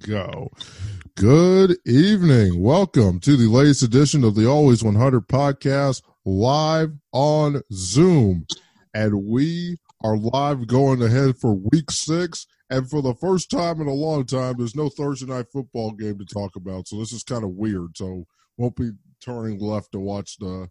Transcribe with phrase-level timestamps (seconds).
[0.00, 0.50] go.
[1.14, 2.62] Good evening.
[2.62, 8.46] Welcome to the latest edition of the Always 100 podcast live on Zoom.
[8.94, 12.46] And we are live going ahead for week six.
[12.70, 16.18] And for the first time in a long time, there's no Thursday night football game
[16.18, 16.88] to talk about.
[16.88, 17.96] So this is kind of weird.
[17.96, 18.26] So
[18.56, 20.70] won't be turning left to watch the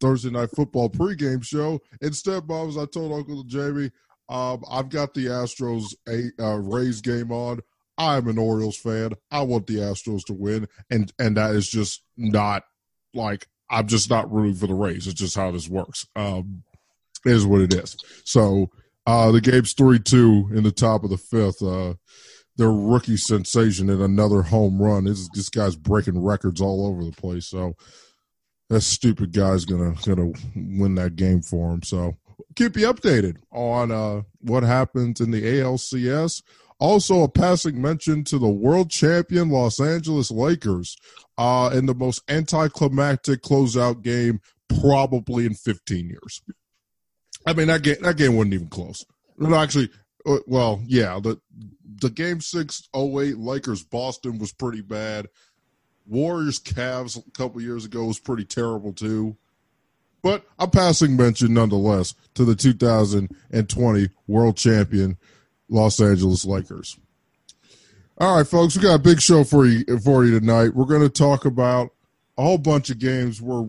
[0.00, 1.80] Thursday night football pregame show.
[2.00, 3.90] Instead, Bob, as I told Uncle Jamie,
[4.30, 7.60] um, I've got the Astros eight, uh, Rays game on.
[7.96, 9.12] I'm an Orioles fan.
[9.30, 12.64] I want the Astros to win, and and that is just not
[13.14, 15.06] like I'm just not rooting for the Rays.
[15.06, 16.06] It's just how this works.
[16.16, 16.64] Um,
[17.24, 17.96] is what it is.
[18.24, 18.70] So
[19.06, 21.62] uh, the game's three two in the top of the fifth.
[21.62, 21.94] Uh,
[22.56, 25.04] their rookie sensation in another home run.
[25.04, 27.46] This this guy's breaking records all over the place.
[27.46, 27.74] So
[28.70, 31.82] that stupid guy's gonna gonna win that game for him.
[31.82, 32.16] So
[32.54, 36.42] keep you updated on uh, what happens in the ALCS.
[36.80, 40.96] Also, a passing mention to the world champion Los Angeles Lakers
[41.38, 44.40] uh, in the most anticlimactic closeout game
[44.80, 46.42] probably in 15 years.
[47.46, 49.04] I mean, that game that game wasn't even close.
[49.36, 49.90] No, actually,
[50.26, 51.40] uh, well, yeah, the
[52.00, 55.28] the game six oh eight Lakers Boston was pretty bad.
[56.06, 59.36] Warriors Cavs a couple years ago was pretty terrible too.
[60.22, 65.18] But I'm passing mention nonetheless to the 2020 world champion
[65.68, 66.98] Los Angeles Lakers.
[68.18, 70.74] All right, folks, we got a big show for you for you tonight.
[70.74, 71.90] We're going to talk about
[72.38, 73.42] a whole bunch of games.
[73.42, 73.68] We're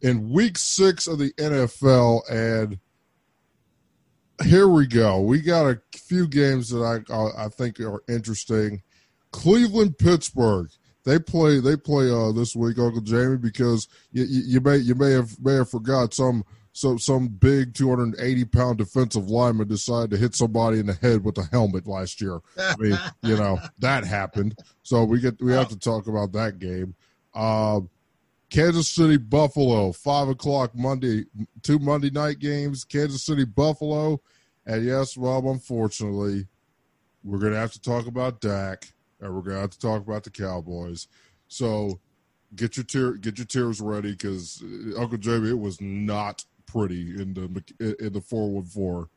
[0.00, 2.78] in week six of the NFL, and
[4.44, 5.20] here we go.
[5.20, 8.82] We got a few games that I I think are interesting.
[9.30, 10.68] Cleveland, Pittsburgh.
[11.04, 11.60] They play.
[11.60, 15.38] They play uh, this week, Uncle Jamie, because you, you, you may you may have
[15.40, 20.78] may have forgot some some some big 280 pound defensive lineman decided to hit somebody
[20.78, 22.40] in the head with a helmet last year.
[22.58, 24.58] I mean, you know that happened.
[24.82, 26.94] So we get we have to talk about that game.
[27.34, 27.80] Uh,
[28.50, 31.24] Kansas City Buffalo, five o'clock Monday,
[31.62, 32.84] two Monday night games.
[32.84, 34.20] Kansas City Buffalo,
[34.66, 36.46] and yes, Rob, unfortunately,
[37.22, 40.30] we're gonna have to talk about Dak and we're gonna have to talk about the
[40.30, 41.06] Cowboys.
[41.48, 42.00] So
[42.54, 47.20] get your tear, get your tears ready because uh, Uncle Jamie, it was not pretty
[47.20, 49.08] in the in the four one four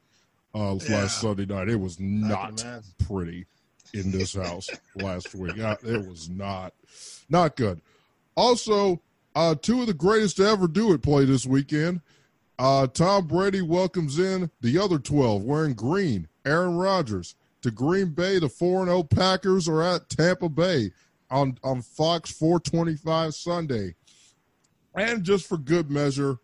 [0.54, 1.70] uh, last Sunday night.
[1.70, 2.64] It was not
[3.08, 3.46] pretty
[3.94, 5.58] in this house last week.
[5.58, 6.74] It was not
[7.30, 7.82] not good.
[8.36, 9.02] Also,
[9.36, 12.02] uh, two of the greatest to ever do it play this weekend.
[12.58, 16.28] Uh, Tom Brady welcomes in the other 12 wearing green.
[16.46, 18.40] Aaron Rodgers to Green Bay.
[18.40, 20.92] The 4 0 Packers are at Tampa Bay
[21.30, 23.96] on, on Fox 425 Sunday.
[24.94, 26.38] And just for good measure,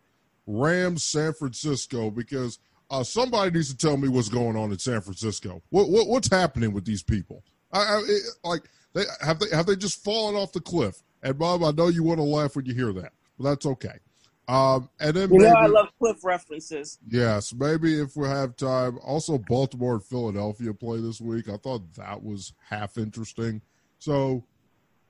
[0.46, 2.58] Rams San Francisco because
[2.90, 5.62] uh, somebody needs to tell me what's going on in San Francisco.
[5.70, 7.42] What, what what's happening with these people?
[7.72, 11.02] I, I it, like they have they have they just fallen off the cliff?
[11.22, 13.98] And Bob, I know you want to laugh when you hear that, but that's okay.
[14.48, 16.98] Um, and then you maybe, know I love cliff references.
[17.08, 18.98] Yes, maybe if we have time.
[19.02, 21.48] Also, Baltimore and Philadelphia play this week.
[21.48, 23.62] I thought that was half interesting.
[23.98, 24.44] So,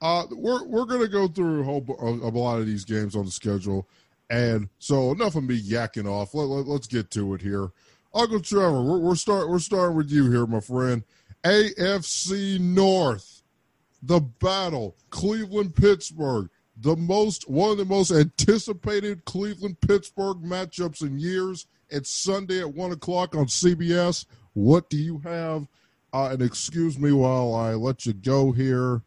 [0.02, 3.24] uh, we're we're gonna go through a whole a, a lot of these games on
[3.24, 3.88] the schedule,
[4.32, 6.34] and so enough of me yakking off.
[6.34, 7.70] Let, let, us get to it here.
[8.14, 11.04] Uncle Trevor, we're, we're start we're starting with you here, my friend.
[11.44, 13.42] AFC North,
[14.02, 16.48] the battle, Cleveland Pittsburgh
[16.82, 21.66] the most one of the most anticipated Cleveland Pittsburgh matchups in years.
[21.90, 24.26] It's Sunday at one o'clock on CBS.
[24.54, 25.68] What do you have?
[26.12, 29.02] Uh, and excuse me while I let you go here.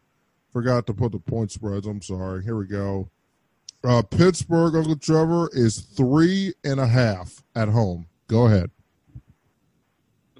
[0.52, 1.86] Forgot to put the point spreads.
[1.86, 2.42] I'm sorry.
[2.42, 3.10] Here we go.
[3.86, 8.06] Uh, Pittsburgh, Uncle Trevor, is three and a half at home.
[8.26, 8.70] Go ahead.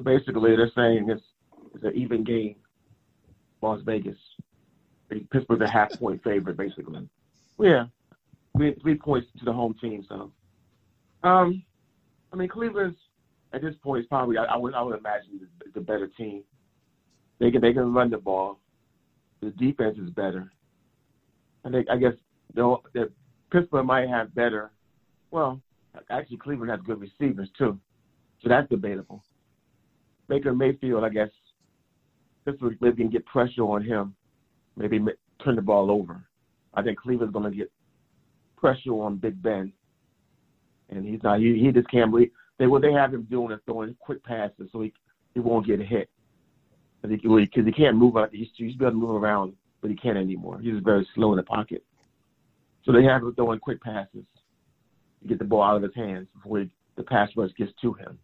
[0.02, 1.22] Basically, they're saying it's,
[1.75, 2.56] it's an even game.
[3.62, 4.16] Las Vegas.
[5.31, 7.08] Pittsburgh's a half point favorite, basically.
[7.60, 7.84] Yeah,
[8.56, 10.04] three three points to the home team.
[10.08, 10.32] So,
[11.22, 11.62] um,
[12.32, 12.96] I mean, Cleveland's
[13.52, 16.42] at this point is probably I, I would I would imagine the, the better team.
[17.38, 18.58] They can they can run the ball.
[19.40, 20.52] The defense is better.
[21.64, 22.14] I think I guess
[22.54, 23.10] they'll, that
[23.50, 24.70] Pittsburgh might have better.
[25.31, 25.60] Well,
[26.10, 27.78] actually, Cleveland has good receivers too,
[28.43, 29.22] so that's debatable.
[30.28, 31.31] Baker Mayfield, I guess,
[32.44, 34.14] Pittsburgh maybe can get pressure on him,
[34.76, 35.00] maybe
[35.44, 36.22] turn the ball over.
[36.75, 37.70] I think Cleveland's going to get
[38.56, 39.72] pressure on Big Ben,
[40.90, 41.40] and he's not.
[41.40, 44.69] He, he just can't believe they what they have him doing is throwing quick passes
[44.72, 44.92] so he
[45.34, 46.08] he won't get hit
[47.02, 48.14] because he, he, can't move.
[48.32, 50.58] He's he's able to move around, but he can't anymore.
[50.60, 51.84] He's very slow in the pocket.
[52.87, 54.25] So they have him throwing quick passes
[55.21, 57.93] to get the ball out of his hands before he, the pass rush gets to
[57.94, 58.19] him.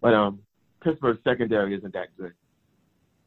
[0.00, 0.40] But um,
[0.82, 2.32] Pittsburgh's secondary isn't that good.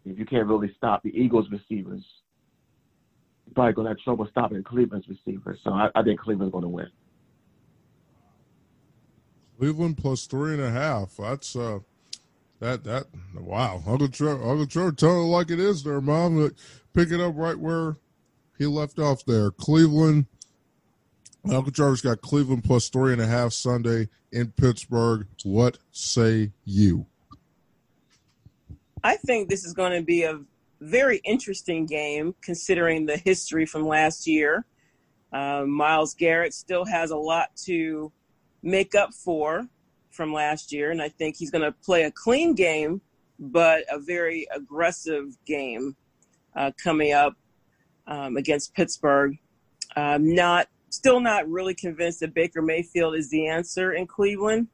[0.05, 2.01] if you can't really stop the Eagles receivers,
[3.45, 5.59] you're probably gonna have trouble stopping Cleveland's receivers.
[5.63, 6.87] So I, I think Cleveland's gonna win.
[9.59, 11.17] Cleveland plus three and a half.
[11.17, 11.79] That's uh,
[12.59, 13.81] that that wow.
[13.85, 16.51] Uncle Trevor, Uncle Trevor, tell it like it is, there, Mom.
[16.93, 17.97] Pick it up right where
[18.57, 19.51] he left off there.
[19.51, 20.27] Cleveland.
[21.51, 25.27] Uncle Trevor's got Cleveland plus three and a half Sunday in Pittsburgh.
[25.43, 27.05] What say you?
[29.03, 30.39] I think this is going to be a
[30.81, 34.65] very interesting game considering the history from last year.
[35.31, 38.11] Uh, Myles Garrett still has a lot to
[38.63, 39.67] make up for
[40.09, 43.01] from last year, and I think he's going to play a clean game,
[43.39, 45.95] but a very aggressive game
[46.55, 47.35] uh, coming up
[48.07, 49.37] um, against Pittsburgh.
[49.95, 54.67] I'm not still not really convinced that Baker Mayfield is the answer in Cleveland,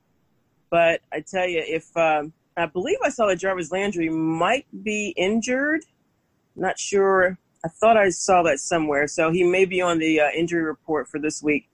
[0.70, 5.14] but I tell you, if um, I believe I saw that Jarvis Landry might be
[5.18, 5.82] injured.
[6.56, 7.38] Not sure.
[7.66, 9.08] I thought I saw that somewhere.
[9.08, 11.70] So he may be on the uh, injury report for this week.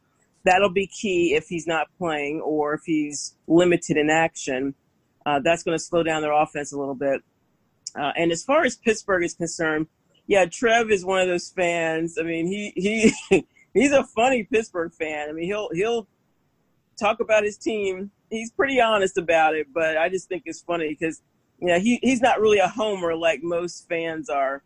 [0.45, 4.73] That'll be key if he's not playing or if he's limited in action.
[5.25, 7.21] Uh, that's going to slow down their offense a little bit.
[7.95, 9.87] Uh, and as far as Pittsburgh is concerned,
[10.27, 12.17] yeah, Trev is one of those fans.
[12.19, 13.13] I mean, he he
[13.79, 15.29] he's a funny Pittsburgh fan.
[15.29, 16.07] I mean, he'll he'll
[16.99, 20.89] talk about his team he's pretty honest about it, but I just think it's funny
[20.89, 21.21] because
[21.59, 24.63] yeah, he he's not really a homer like most fans are.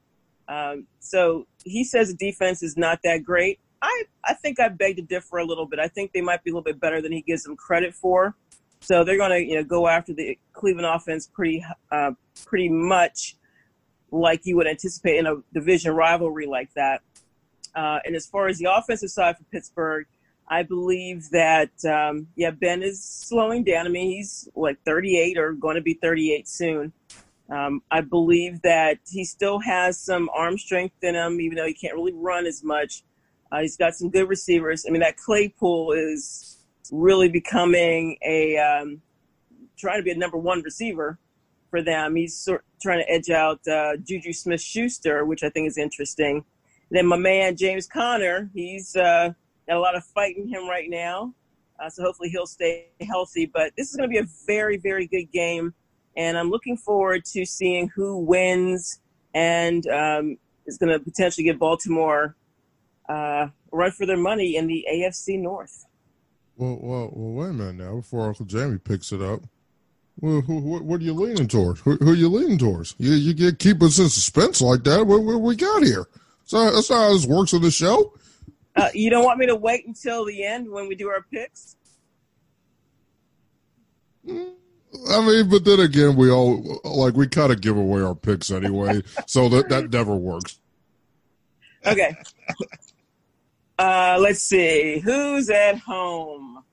[0.47, 3.59] Um, so he says the defense is not that great.
[3.81, 5.79] I I think I beg to differ a little bit.
[5.79, 8.35] I think they might be a little bit better than he gives them credit for.
[8.81, 12.11] So they're going to you know go after the Cleveland offense pretty uh,
[12.45, 13.37] pretty much
[14.11, 17.01] like you would anticipate in a division rivalry like that.
[17.75, 20.05] Uh, and as far as the offensive side for Pittsburgh,
[20.47, 23.85] I believe that um, yeah, Ben is slowing down.
[23.85, 26.93] I mean, he's like 38 or going to be 38 soon.
[27.49, 31.73] Um, I believe that he still has some arm strength in him, even though he
[31.73, 33.03] can't really run as much.
[33.51, 34.85] Uh, he's got some good receivers.
[34.87, 39.01] I mean, that Claypool is really becoming a um,
[39.77, 41.19] trying to be a number one receiver
[41.69, 42.15] for them.
[42.15, 45.77] He's sort of trying to edge out uh, Juju Smith Schuster, which I think is
[45.77, 46.45] interesting.
[46.93, 49.33] Then my man James Conner, he's uh,
[49.67, 51.33] Got a lot of fight in him right now.
[51.79, 53.45] Uh, so hopefully he'll stay healthy.
[53.45, 55.73] But this is going to be a very, very good game.
[56.15, 58.99] And I'm looking forward to seeing who wins
[59.33, 62.35] and um, is going to potentially give Baltimore
[63.09, 65.85] uh, run for their money in the AFC North.
[66.55, 69.41] Well, well, well, wait a minute now before Uncle Jamie picks it up.
[70.19, 71.79] Well, who, who, what are you leaning towards?
[71.81, 72.93] Who, who, are you leaning towards?
[72.99, 75.07] You, you get keep us in suspense like that.
[75.07, 76.05] What, what we got here?
[76.45, 78.13] So that's how this works on the show.
[78.75, 81.75] Uh, you don't want me to wait until the end when we do our picks?
[84.27, 88.51] I mean, but then again, we all like we kind of give away our picks
[88.51, 90.59] anyway, so that that never works.
[91.85, 92.15] Okay.
[93.77, 96.63] Uh, let's see who's at home.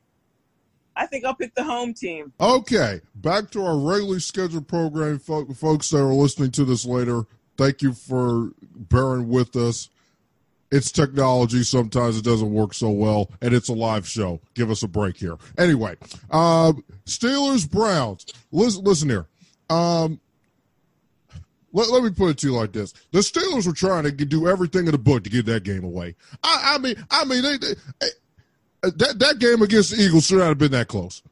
[0.94, 2.32] I think I'll pick the home team.
[2.38, 7.24] Okay, back to our regularly scheduled program, folks that are listening to this later.
[7.60, 9.90] Thank you for bearing with us
[10.70, 11.62] it's technology.
[11.62, 14.40] Sometimes it doesn't work so well, and it's a live show.
[14.54, 15.36] Give us a break here.
[15.58, 15.96] Anyway,
[16.30, 18.26] um, Steelers Browns.
[18.52, 19.26] Listen, listen here.
[19.68, 20.20] Um,
[21.72, 24.48] let, let me put it to you like this: the Steelers were trying to do
[24.48, 26.14] everything in the book to give that game away.
[26.42, 27.74] I, I mean, I mean, they, they,
[28.82, 31.22] that that game against the Eagles should not have been that close.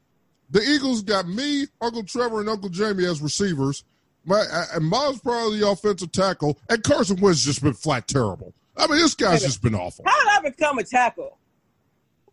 [0.50, 3.84] The Eagles got me, Uncle Trevor, and Uncle Jamie as receivers.
[4.28, 4.44] My,
[4.74, 8.54] and Miles probably the offensive tackle, and Carson Wentz just been flat terrible.
[8.76, 10.04] I mean, this guy's just been awful.
[10.06, 11.38] How did I become a tackle?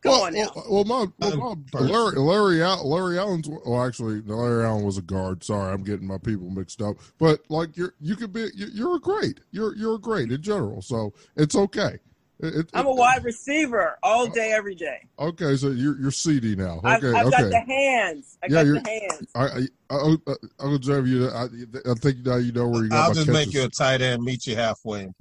[0.02, 0.52] Come well, on now.
[0.56, 3.50] Well, well, my, well um, my, Larry, Larry, Larry Allen's.
[3.50, 5.44] Well, actually, Larry Allen was a guard.
[5.44, 6.98] Sorry, I'm getting my people mixed up.
[7.18, 8.50] But like, you're you could be.
[8.54, 9.40] You're a great.
[9.52, 10.84] You're you're a great in general.
[10.84, 11.98] So it's okay.
[12.40, 15.08] It, I'm a wide receiver all day, every day.
[15.18, 16.82] Okay, so you're you're CD now.
[16.84, 17.44] Okay, I've, I've okay.
[17.44, 18.38] got the hands.
[18.44, 19.28] I yeah, got the hands.
[19.36, 21.30] I, I, I, I, will drive you.
[21.30, 21.46] I,
[21.90, 23.08] I think now you know where you got.
[23.08, 23.46] I'll just catches.
[23.48, 25.14] make you a tight end, meet you halfway.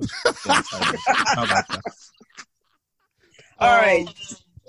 [0.45, 1.83] How about that?
[3.61, 4.09] All right.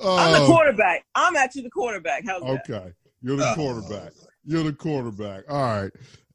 [0.04, 1.06] Uh, I'm the uh, quarterback.
[1.16, 2.24] I'm actually the quarterback.
[2.28, 2.62] How's okay.
[2.68, 2.75] that?
[2.75, 2.92] Okay,
[3.24, 4.12] you're the uh, quarterback.
[4.46, 5.44] You're the quarterback.
[5.50, 5.92] All right.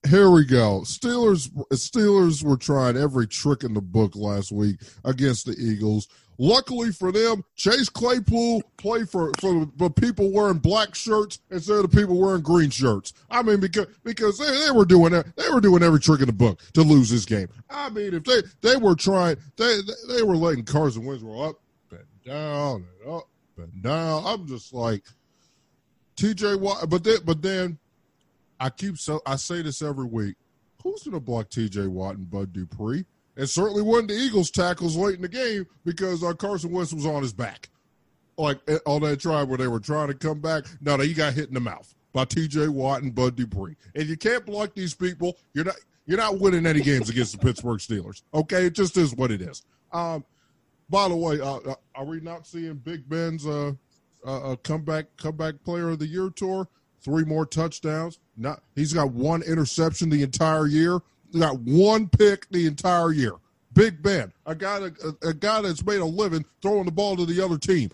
[0.09, 0.81] Here we go.
[0.85, 6.09] Steelers Steelers were trying every trick in the book last week against the Eagles.
[6.43, 11.90] Luckily for them, Chase Claypool played for, for the people wearing black shirts instead of
[11.90, 13.12] the people wearing green shirts.
[13.31, 16.33] I mean, because because they, they were doing they were doing every trick in the
[16.33, 17.49] book to lose this game.
[17.69, 21.61] I mean, if they they were trying, they they were letting Carson Wentz roll up
[21.90, 24.23] and down and up and down.
[24.25, 25.05] I'm just like
[26.17, 27.79] TJ Watt, but then but then
[28.61, 30.37] I keep so I say this every week.
[30.83, 31.87] who's going to block T.J.
[31.87, 33.07] Watt and Bud Dupree?
[33.37, 37.07] And certainly wasn't the Eagles' tackles late in the game because uh, Carson Wentz was
[37.07, 37.71] on his back,
[38.37, 40.67] like eh, on that drive where they were trying to come back.
[40.81, 42.69] No, no, he got hit in the mouth by T.J.
[42.69, 43.76] Watt and Bud Dupree.
[43.95, 45.38] And you can't block these people.
[45.55, 45.76] You're not
[46.07, 48.23] you're not winning any games against the Pittsburgh Steelers.
[48.35, 49.62] Okay, it just is what it is.
[49.93, 50.25] Um,
[50.90, 53.73] by the way, uh, uh are we not seeing Big Ben's uh,
[54.25, 56.69] uh, comeback comeback player of the year tour?
[57.02, 58.19] Three more touchdowns.
[58.37, 61.00] Not he's got one interception the entire year.
[61.33, 63.35] He got one pick the entire year.
[63.73, 67.25] Big Ben, a guy a, a guy that's made a living throwing the ball to
[67.25, 67.90] the other team.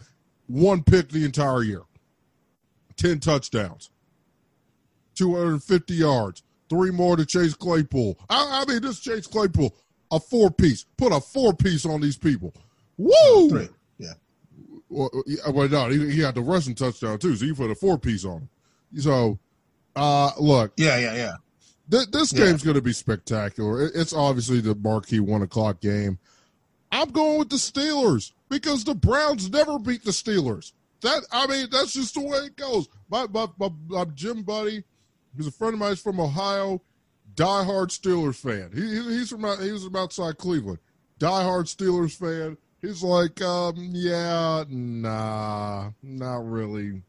[0.46, 1.82] One pick the entire year.
[2.96, 3.90] Ten touchdowns.
[5.16, 6.42] 250 yards.
[6.68, 8.18] Three more to Chase Claypool.
[8.28, 9.74] I, I mean, this Chase Claypool,
[10.10, 10.84] a four piece.
[10.96, 12.52] Put a four piece on these people.
[12.96, 13.48] Woo!
[13.48, 13.68] Three.
[13.98, 14.14] Yeah.
[14.88, 15.10] Well,
[15.52, 18.24] well no, he, he, had the rushing touchdown too, so you put a four piece
[18.24, 18.48] on him.
[18.96, 19.38] So,
[19.94, 20.72] uh, look.
[20.76, 21.34] Yeah, yeah, yeah.
[21.90, 22.66] Th- this game's yeah.
[22.66, 23.86] going to be spectacular.
[23.86, 26.18] It's obviously the marquee one o'clock game.
[26.90, 30.72] I'm going with the Steelers because the Browns never beat the Steelers.
[31.02, 32.88] That I mean, that's just the way it goes.
[33.10, 34.82] My my, my, my gym buddy
[35.36, 35.90] He's a friend of mine.
[35.90, 36.82] He's from Ohio.
[37.34, 38.70] Diehard Steelers fan.
[38.72, 38.80] He,
[39.18, 40.78] he's from he's from outside Cleveland.
[41.20, 42.56] Diehard Steelers fan.
[42.80, 47.02] He's like, um, yeah, nah, not really,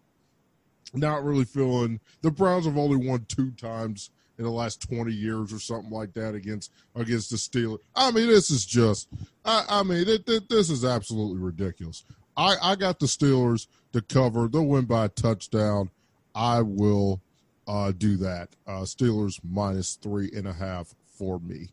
[0.94, 2.00] not really feeling.
[2.22, 6.14] The Browns have only won two times in the last twenty years or something like
[6.14, 7.80] that against against the Steelers.
[7.96, 9.08] I mean, this is just,
[9.44, 12.04] I, I mean, it, it, this is absolutely ridiculous.
[12.36, 14.48] I, I got the Steelers to cover.
[14.48, 15.90] They'll win by a touchdown.
[16.36, 17.20] I will
[17.68, 18.50] uh, do that.
[18.68, 21.70] Uh, Steelers minus three and a half for me.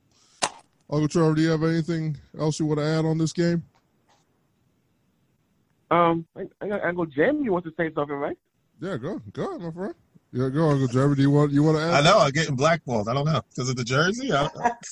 [0.89, 3.63] Uncle Trevor, do you have anything else you want to add on this game?
[5.91, 6.27] Um,
[6.61, 8.39] Uncle Jamie wants to say something, right?
[8.81, 9.95] Yeah, go, go ahead, my friend.
[10.33, 11.15] Yeah, go, Uncle Trevor.
[11.15, 11.95] Do you want you want to add?
[11.95, 13.09] I know I'm getting blackballed.
[13.09, 14.33] I don't know because of the jersey.
[14.33, 14.49] I,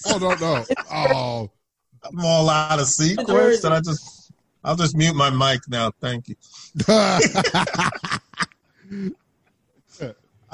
[0.06, 0.64] oh no, no.
[0.92, 1.50] Oh,
[2.04, 5.90] I'm all out of sequence, and I just I'll just mute my mic now.
[6.00, 6.36] Thank you.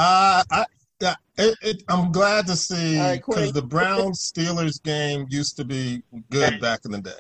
[0.00, 0.64] Uh, I,
[1.00, 5.64] yeah, it, it, I'm glad to see because right, the Browns Steelers game used to
[5.64, 7.11] be good back in the day,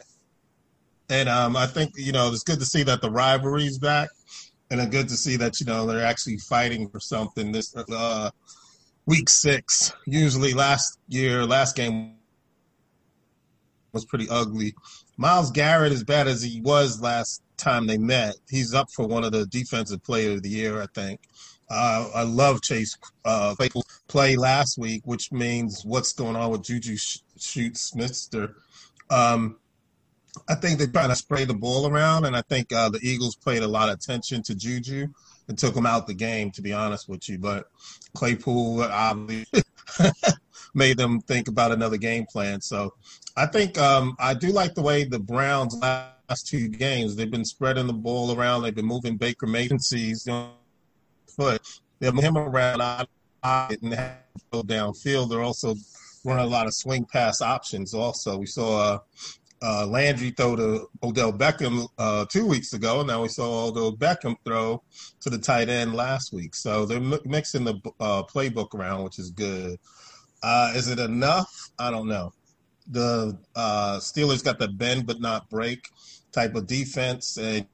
[1.08, 4.10] and um, I think you know it's good to see that the rivalry's back,
[4.70, 7.52] and it's good to see that you know they're actually fighting for something.
[7.52, 8.30] This uh,
[9.06, 12.14] week six, usually last year, last game
[13.92, 14.74] was pretty ugly.
[15.16, 19.24] Myles Garrett, as bad as he was last time they met, he's up for one
[19.24, 21.20] of the defensive player of the year, I think.
[21.70, 23.54] Uh, I love Chase uh,
[24.06, 28.54] play last week, which means what's going on with Juju Shoot Smithster.
[29.10, 29.58] Um,
[30.48, 33.36] I think they're trying to spray the ball around, and I think uh, the Eagles
[33.36, 35.08] paid a lot of attention to Juju
[35.48, 37.38] and took him out the game, to be honest with you.
[37.38, 37.66] But
[38.14, 39.62] Claypool obviously
[40.74, 42.60] made them think about another game plan.
[42.60, 42.94] So
[43.36, 47.44] I think um, I do like the way the Browns last two games they've been
[47.44, 48.62] spreading the ball around.
[48.62, 50.28] They've been moving Baker Mayfield's
[51.36, 51.62] foot.
[52.00, 53.08] They move him around
[53.42, 53.94] and
[54.52, 55.30] go downfield.
[55.30, 55.74] They're also
[56.24, 57.94] running a lot of swing pass options.
[57.94, 58.98] Also, we saw uh,
[59.62, 63.02] uh, Landry throw to Odell Beckham uh, two weeks ago.
[63.02, 64.82] Now we saw Odell Beckham throw
[65.20, 66.54] to the tight end last week.
[66.54, 69.78] So they're mixing the uh, playbook around, which is good.
[70.42, 71.50] Uh, is it enough?
[71.78, 72.32] I don't know.
[72.90, 75.88] The uh, Steelers got the bend but not break
[76.32, 77.66] type of defense, and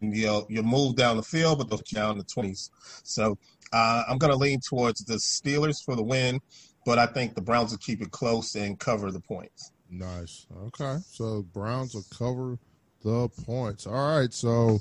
[0.00, 2.70] you know, you move down the field, but they'll down the 20s.
[3.02, 3.38] So
[3.72, 6.40] uh, I'm going to lean towards the Steelers for the win,
[6.84, 9.72] but I think the Browns will keep it close and cover the points.
[9.90, 10.46] Nice.
[10.66, 10.98] Okay.
[11.10, 12.58] So Browns will cover
[13.04, 13.86] the points.
[13.86, 14.32] All right.
[14.32, 14.80] So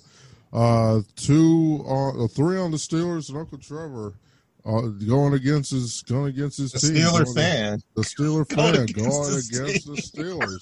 [0.52, 4.14] uh, two on uh, three on the Steelers and Uncle Trevor.
[4.66, 6.96] Uh, going against his going against his the team.
[6.96, 7.82] Steeler fan.
[7.96, 10.58] The Steeler fan going against, going against the Steelers.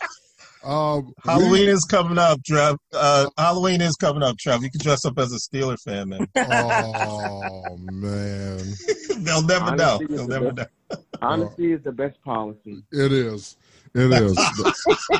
[0.63, 2.77] Um, Halloween we, is coming up, Trev.
[2.93, 4.63] Uh, Halloween is coming up, Trev.
[4.63, 6.27] You can dress up as a Steeler fan, man.
[6.35, 8.61] oh man,
[9.17, 9.97] they'll never honesty know.
[10.07, 10.97] They'll the never best, know.
[11.21, 12.81] Honesty is the best policy.
[12.91, 13.57] It is.
[13.95, 14.37] It is.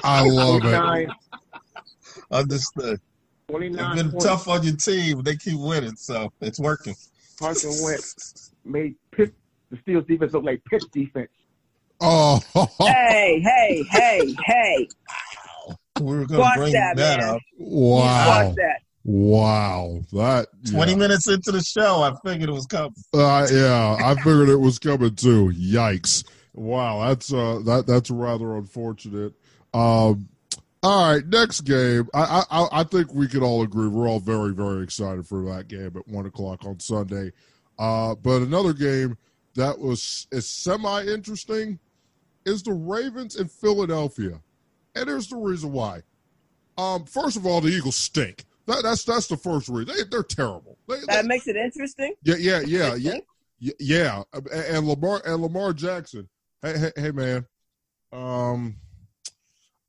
[0.04, 1.10] I love it.
[2.32, 3.00] Understood.
[3.50, 4.26] It's been points.
[4.26, 5.22] tough on your team.
[5.22, 6.96] They keep winning, so it's working.
[7.38, 9.34] Carson Wentz made Pitt,
[9.70, 11.30] the Steelers defense look like Pitt defense.
[12.02, 12.42] Oh.
[12.80, 14.88] hey, hey, hey, hey.
[16.00, 17.42] We were going to bring that, that up.
[17.60, 18.48] Wow.
[18.48, 18.80] Watch that.
[19.06, 22.94] Wow, that twenty minutes into the show, I figured it was coming.
[23.14, 25.50] Uh, yeah, I figured it was coming too.
[25.50, 26.24] Yikes!
[26.54, 29.34] Wow, that's uh, that that's rather unfortunate.
[29.74, 30.30] Um,
[30.84, 32.10] all right, next game.
[32.14, 35.68] I, I I think we can all agree we're all very very excited for that
[35.68, 37.32] game at one o'clock on Sunday.
[37.80, 39.18] Uh, but another game
[39.56, 41.80] that was is semi interesting
[42.46, 44.40] is the Ravens in Philadelphia,
[44.96, 46.02] and here's the reason why.
[46.78, 48.46] Um, first of all, the Eagles stink.
[48.66, 49.96] That, that's that's the first reason.
[50.10, 50.78] They, are terrible.
[50.88, 52.14] They, that they, makes it interesting.
[52.24, 54.24] Yeah, yeah, yeah, yeah, yeah.
[54.54, 56.30] And Lamar and Lamar Jackson.
[56.64, 57.46] Hey, hey, hey, man.
[58.14, 58.78] Um,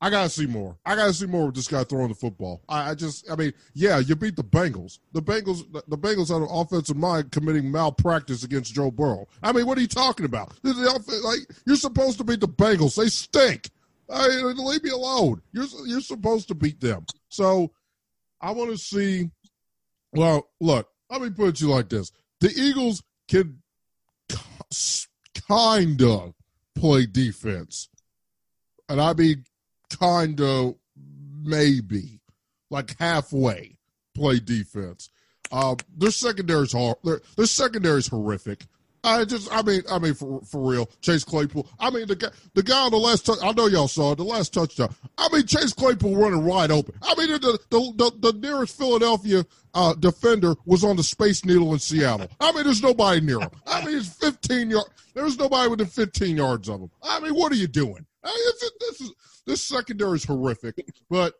[0.01, 0.77] I gotta see more.
[0.85, 2.61] I gotta see more with this guy throwing the football.
[2.67, 4.99] I, I, just, I mean, yeah, you beat the Bengals.
[5.13, 9.25] The Bengals, the Bengals had an offensive mind committing malpractice against Joe Burrow.
[9.41, 10.53] I mean, what are you talking about?
[10.63, 12.97] Like you're supposed to beat the Bengals.
[12.97, 13.69] They stink.
[14.09, 15.41] I leave me alone.
[15.53, 17.05] You're you're supposed to beat them.
[17.29, 17.71] So
[18.41, 19.31] I want to see.
[20.11, 23.61] Well, look, let me put you like this: the Eagles can
[25.47, 26.34] kind of
[26.75, 27.89] play defense,
[28.89, 29.43] and I mean
[29.99, 30.75] kind of
[31.43, 32.19] maybe
[32.69, 33.77] like halfway
[34.13, 35.09] play defense.
[35.51, 38.65] Uh, their secondary's hor- their, their secondary's horrific.
[39.05, 41.67] I just, I mean, I mean, for for real, Chase Claypool.
[41.79, 44.15] I mean, the guy, the guy on the last, touch, I know y'all saw it,
[44.15, 44.93] the last touchdown.
[45.17, 46.95] I mean, Chase Claypool running wide open.
[47.03, 49.45] I mean, the the the, the nearest Philadelphia
[49.75, 52.27] uh, defender was on the Space Needle in Seattle.
[52.39, 53.51] I mean, there's nobody near him.
[53.67, 54.89] I mean, it's 15 yards.
[55.13, 56.91] There's nobody within 15 yards of him.
[57.03, 58.05] I mean, what are you doing?
[58.23, 59.13] I mean, this is
[59.45, 61.35] this secondary is horrific, but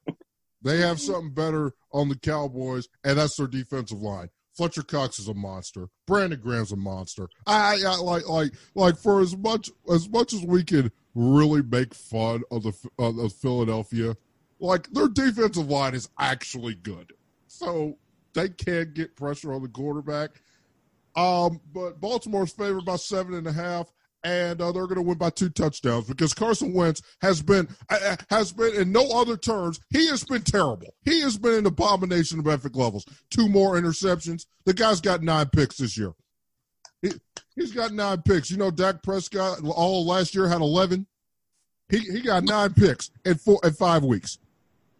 [0.61, 4.29] they have something better on the Cowboys, and that's their defensive line.
[4.55, 5.89] Fletcher Cox is a monster.
[6.05, 7.27] Brandon Graham's a monster.
[7.45, 11.93] I, I like like like for as much as much as we can really make
[11.93, 14.15] fun of the of Philadelphia,
[14.59, 17.13] like their defensive line is actually good,
[17.47, 17.97] so
[18.33, 20.41] they can get pressure on the quarterback.
[21.15, 23.91] Um, but Baltimore's favored by seven and a half
[24.25, 27.99] and uh, they're going to win by two touchdowns because Carson Wentz has been uh,
[28.03, 29.79] uh, has been in no other terms.
[29.91, 30.95] He has been terrible.
[31.03, 33.05] He has been an abomination of epic levels.
[33.29, 34.47] Two more interceptions.
[34.65, 36.13] The guy's got nine picks this year.
[37.03, 37.11] He,
[37.55, 38.49] he's got nine picks.
[38.49, 41.05] You know, Dak Prescott all last year had eleven.
[41.89, 44.39] He he got nine picks in four in five weeks.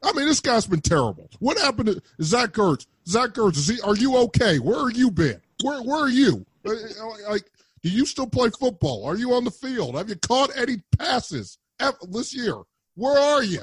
[0.03, 1.31] I mean, this guy's been terrible.
[1.39, 2.85] What happened to Zach Ertz?
[3.07, 3.81] Zach Ertz, is he?
[3.81, 4.59] Are you okay?
[4.59, 5.41] Where are you been?
[5.63, 6.45] Where where are you?
[6.63, 6.73] Uh,
[7.29, 7.49] like
[7.85, 9.05] do you still play football?
[9.05, 9.93] Are you on the field?
[9.93, 11.59] Have you caught any passes
[12.09, 12.55] this year?
[12.95, 13.61] Where are you?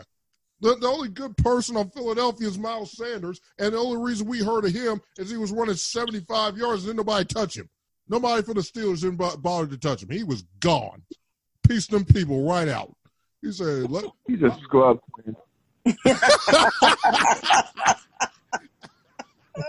[0.60, 4.38] The, the, only good person on Philadelphia is Miles Sanders, and the only reason we
[4.38, 7.68] heard of him is he was running 75 yards and then nobody touch him.
[8.08, 10.10] Nobody for the Steelers didn't bother to touch him.
[10.10, 11.02] He was gone.
[11.68, 12.94] Pieced them people right out.
[13.40, 15.00] He said, Let, He's a scrub.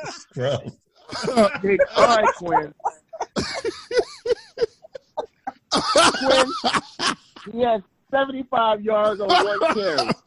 [0.10, 0.72] scrub.
[1.28, 2.72] all right, Quinn.
[5.74, 7.16] Quinn,
[7.52, 10.10] he had 75 yards on one carry.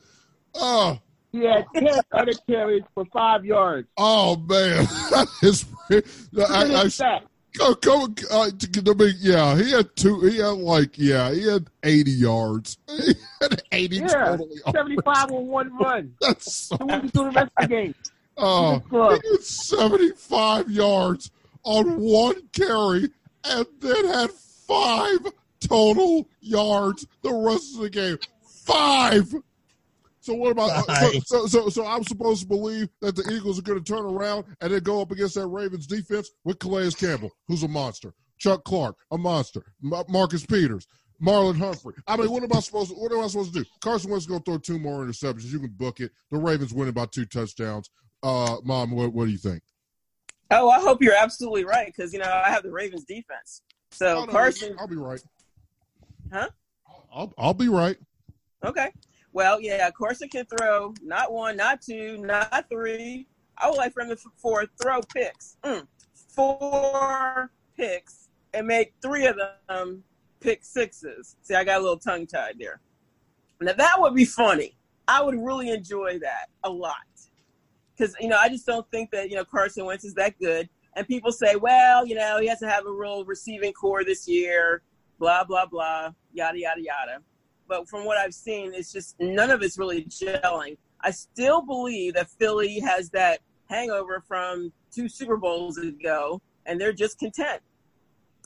[0.58, 0.98] Oh.
[1.32, 3.86] He had 10 other carries for five yards.
[3.98, 4.86] Oh, man.
[5.10, 7.20] That is, I, I,
[7.58, 8.50] Go, go, uh,
[9.18, 10.20] yeah, he had two.
[10.20, 12.76] He had like, yeah, he had eighty yards.
[12.88, 14.56] He had eighty yeah, totally.
[14.70, 16.14] Seventy-five on one run.
[16.20, 16.76] That's so.
[16.76, 17.94] So what do the rest of the game?
[18.36, 21.30] Oh, he had seventy-five yards
[21.62, 23.10] on one carry,
[23.44, 24.30] and then had
[24.66, 28.18] five total yards the rest of the game.
[28.64, 29.32] Five.
[30.20, 33.62] So what about so, so, so so I'm supposed to believe that the Eagles are
[33.62, 37.30] going to turn around and then go up against that Ravens defense with Calais Campbell,
[37.46, 40.88] who's a monster, Chuck Clark, a monster, Marcus Peters,
[41.22, 41.94] Marlon Humphrey.
[42.08, 43.66] I mean, what am I supposed to, what am I supposed to do?
[43.80, 45.52] Carson Wentz going to throw two more interceptions.
[45.52, 46.10] You can book it.
[46.30, 47.88] The Ravens winning by two touchdowns.
[48.22, 49.62] Uh, Mom, what, what do you think?
[50.50, 53.62] Oh, I hope you're absolutely right because you know I have the Ravens defense.
[53.96, 55.22] So no, Carson, I'll be right.
[56.30, 56.48] Huh?
[57.10, 57.96] I'll I'll be right.
[58.62, 58.92] Okay.
[59.32, 63.26] Well, yeah, Carson can throw not one, not two, not three.
[63.56, 65.56] I would like for him to four throw picks.
[65.64, 65.86] Mm.
[66.34, 70.02] Four picks and make three of them
[70.40, 71.36] pick sixes.
[71.40, 72.80] See, I got a little tongue tied there.
[73.62, 74.76] Now that would be funny.
[75.08, 76.96] I would really enjoy that a lot.
[77.96, 80.68] Because, you know, I just don't think that, you know, Carson Wentz is that good.
[80.96, 84.26] And people say, well, you know, he has to have a real receiving core this
[84.26, 84.82] year
[85.18, 87.18] blah blah blah, yada yada yada.
[87.68, 90.76] But from what I've seen, it's just none of it's really gelling.
[91.00, 96.92] I still believe that Philly has that hangover from two Super Bowls ago, and they're
[96.92, 97.60] just content.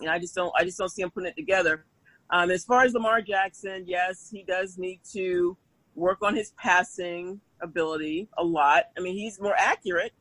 [0.00, 1.84] And I just don't, I just don't see them putting it together.
[2.30, 5.56] Um, as far as Lamar Jackson, yes, he does need to
[5.94, 8.84] work on his passing ability a lot.
[8.96, 10.12] I mean, he's more accurate,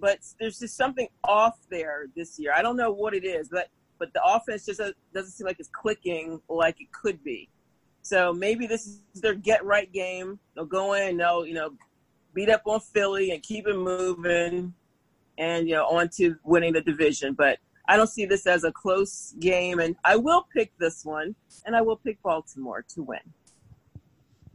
[0.00, 2.52] but there's just something off there this year.
[2.56, 4.80] I don't know what it is, but but the offense just
[5.12, 7.50] doesn't seem like it's clicking like it could be.
[8.02, 10.38] So maybe this is their get right game.
[10.54, 11.74] They'll go in, they'll you know
[12.32, 14.72] beat up on Philly and keep it moving,
[15.38, 17.34] and you know on to winning the division.
[17.34, 21.34] But I don't see this as a close game, and I will pick this one,
[21.66, 23.18] and I will pick Baltimore to win.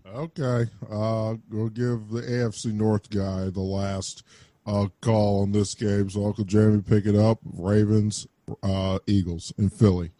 [0.08, 4.23] Okay, uh, we'll give the AFC North guy the last
[4.65, 6.10] uh, call on this game.
[6.10, 7.39] So Uncle Jeremy pick it up.
[7.43, 8.28] Ravens,
[8.63, 10.12] uh, Eagles in Philly.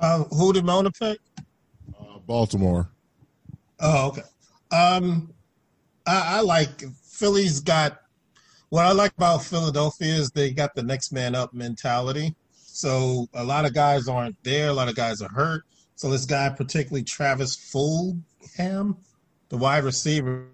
[0.00, 1.18] Uh, who did Mona pick?
[1.98, 2.88] Uh, Baltimore.
[3.80, 4.22] Oh, okay.
[4.72, 5.32] Um,
[6.06, 8.00] I, I like Philly's got
[8.68, 12.34] what I like about Philadelphia is they got the next man up mentality.
[12.56, 14.68] So a lot of guys aren't there.
[14.68, 15.62] A lot of guys are hurt.
[15.94, 18.96] So this guy, particularly Travis Fulgham,
[19.48, 20.48] the wide receiver,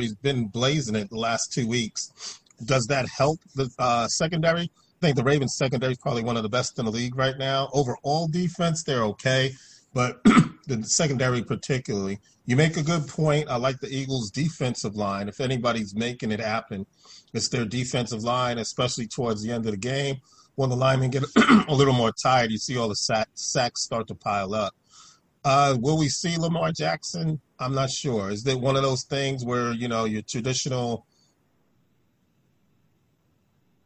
[0.00, 2.40] he's been blazing it the last two weeks.
[2.64, 4.62] Does that help the uh, secondary?
[4.62, 7.36] I think the Ravens secondary is probably one of the best in the league right
[7.36, 7.68] now.
[7.72, 9.52] Overall defense, they're okay,
[9.92, 10.22] but
[10.66, 12.20] the secondary particularly.
[12.44, 13.48] You make a good point.
[13.48, 15.28] I like the Eagles' defensive line.
[15.28, 16.86] If anybody's making it happen,
[17.32, 20.16] it's their defensive line, especially towards the end of the game.
[20.56, 21.24] When the linemen get
[21.68, 24.74] a little more tired, you see all the sack, sacks start to pile up.
[25.44, 27.40] Uh, will we see Lamar Jackson?
[27.62, 28.30] I'm not sure.
[28.30, 31.06] Is it one of those things where you know your traditional,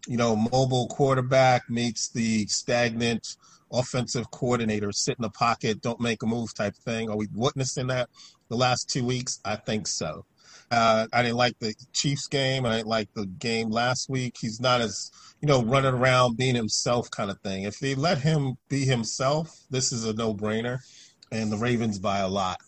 [0.06, 3.36] you know, mobile quarterback meets the stagnant
[3.72, 7.10] offensive coordinator, sit in the pocket, don't make a move type thing?
[7.10, 8.08] Are we witnessing that
[8.48, 9.40] the last two weeks?
[9.44, 10.24] I think so.
[10.70, 12.66] Uh, I didn't like the Chiefs game.
[12.66, 14.36] I didn't like the game last week.
[14.40, 15.10] He's not as,
[15.40, 17.64] you know, running around being himself kind of thing.
[17.64, 20.78] If they let him be himself, this is a no brainer.
[21.30, 22.58] And the Ravens by a lot.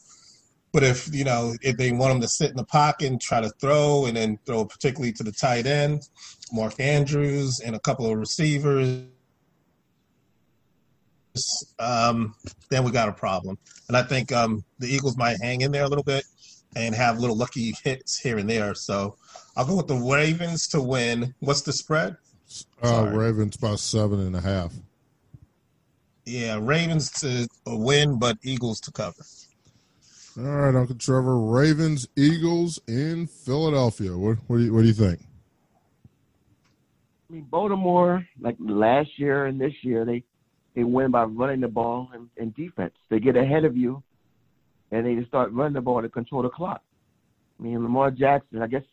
[0.79, 3.41] But if, you know, if they want him to sit in the pocket and try
[3.41, 6.09] to throw and then throw particularly to the tight end,
[6.53, 9.03] Mark Andrews and a couple of receivers,
[11.81, 12.33] um,
[12.71, 13.59] then we got a problem.
[13.89, 16.23] And I think um, the Eagles might hang in there a little bit
[16.77, 18.73] and have little lucky hits here and there.
[18.77, 19.17] So
[19.57, 21.35] I'll go with the Ravens to win.
[21.41, 22.17] What's the spread?
[22.85, 24.73] Uh, Ravens by seven and a half.
[26.25, 29.25] Yeah, Ravens to win, but Eagles to cover.
[30.39, 31.37] All right, Uncle Trevor.
[31.37, 34.17] Ravens, Eagles in Philadelphia.
[34.17, 35.21] What, what, do you, what do you think?
[37.29, 40.23] I mean, Baltimore, like last year and this year, they
[40.77, 42.95] they win by running the ball and, and defense.
[43.09, 44.01] They get ahead of you,
[44.93, 46.83] and they just start running the ball to control the clock.
[47.59, 48.85] I mean, Lamar Jackson, I guess,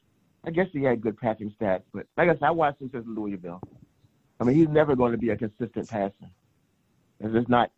[0.45, 3.05] I guess he had good passing stats, but like I said, I watched him since
[3.07, 3.61] Louisville.
[4.39, 6.31] I mean, he's never going to be a consistent passer.
[7.19, 7.71] It's just not,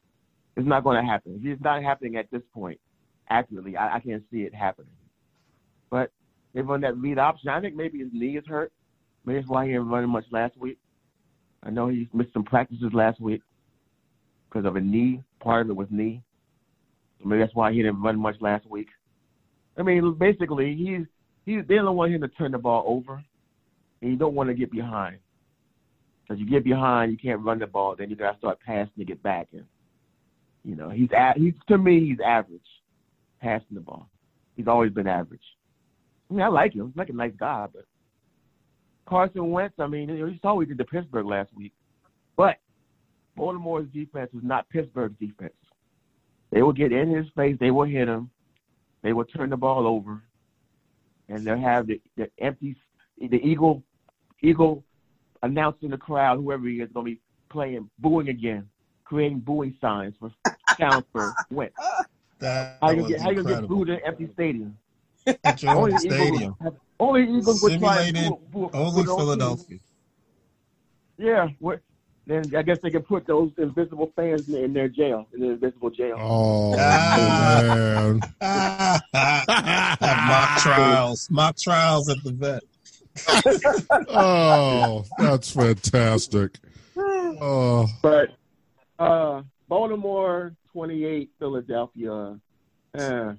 [0.56, 1.42] it's not going to happen.
[1.44, 2.80] It's not happening at this point
[3.30, 3.76] accurately.
[3.78, 4.92] I, I can't see it happening.
[5.90, 6.12] But
[6.54, 7.50] they run that lead option.
[7.50, 8.72] I think maybe his knee is hurt.
[9.26, 10.78] Maybe that's why he didn't run much last week.
[11.64, 13.42] I know he missed some practices last week
[14.50, 15.24] because of a knee.
[15.40, 16.22] Part of it was knee.
[17.20, 18.88] So maybe that's why he didn't run much last week.
[19.78, 21.06] I mean, basically, he's
[21.46, 23.24] he's they don't want him to turn the ball over,
[24.02, 25.18] and you don't want to get behind.
[26.24, 27.96] Because you get behind, you can't run the ball.
[27.98, 29.48] Then you got to start passing to get back.
[29.54, 29.66] And
[30.64, 32.62] you know, he's at, he's to me he's average
[33.42, 34.10] passing the ball.
[34.56, 35.42] He's always been average.
[36.30, 36.88] I mean, I like him.
[36.88, 37.86] He's like a nice guy, but
[39.08, 39.76] Carson Wentz.
[39.80, 41.74] I mean, you saw what he did to Pittsburgh last week,
[42.36, 42.58] but
[43.36, 45.54] Baltimore's defense was not Pittsburgh's defense.
[46.52, 48.30] They will get in his face, they will hit him,
[49.04, 50.24] they will turn the ball over,
[51.30, 52.76] and they'll have the, the empty
[53.20, 53.84] the eagle
[54.42, 54.84] eagle
[55.44, 58.68] announcing the crowd, whoever he is, going to be playing booing again,
[59.04, 60.32] creating booing signs for
[60.80, 61.76] sounds for Wentz.
[62.40, 64.78] That how you get how you get booed in empty stadium?
[65.44, 66.56] At your own stadium.
[66.62, 69.80] Eagles, only Eagles would try Simulated boo, boo, only boo Philadelphia.
[71.18, 71.80] Yeah, what,
[72.28, 75.90] then I guess they can put those invisible fans in their jail, in the invisible
[75.90, 76.16] jail.
[76.20, 78.20] Oh man!
[78.42, 79.02] Mock
[80.60, 82.64] trials, mock trials at the vet.
[84.10, 86.58] oh, that's fantastic.
[87.40, 88.30] Oh, But
[88.98, 92.40] uh, Baltimore 28, Philadelphia
[92.98, 93.34] uh,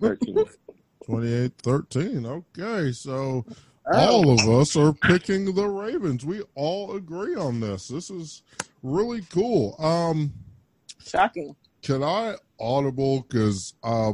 [0.00, 0.44] 13.
[1.08, 2.26] 28-13.
[2.26, 3.44] Okay, so
[3.92, 6.24] all of us are picking the Ravens.
[6.24, 7.88] We all agree on this.
[7.88, 8.42] This is
[8.82, 9.74] really cool.
[9.78, 10.32] Um,
[11.04, 11.56] Shocking.
[11.82, 14.12] can I audible because uh,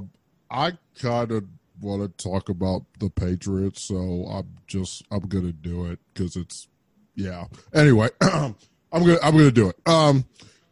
[0.50, 1.44] I kind of
[1.80, 6.68] want to talk about the Patriots, so I'm just I'm gonna do it because it's
[7.14, 7.44] yeah.
[7.74, 8.54] Anyway, I'm
[8.92, 9.76] gonna I'm gonna do it.
[9.86, 10.24] Um,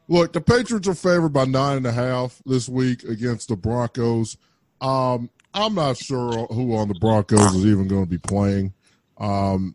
[0.08, 4.36] look, the Patriots are favored by nine and a half this week against the Broncos.
[4.80, 8.74] Um, I'm not sure who on the Broncos is even going to be playing.
[9.18, 9.74] Um,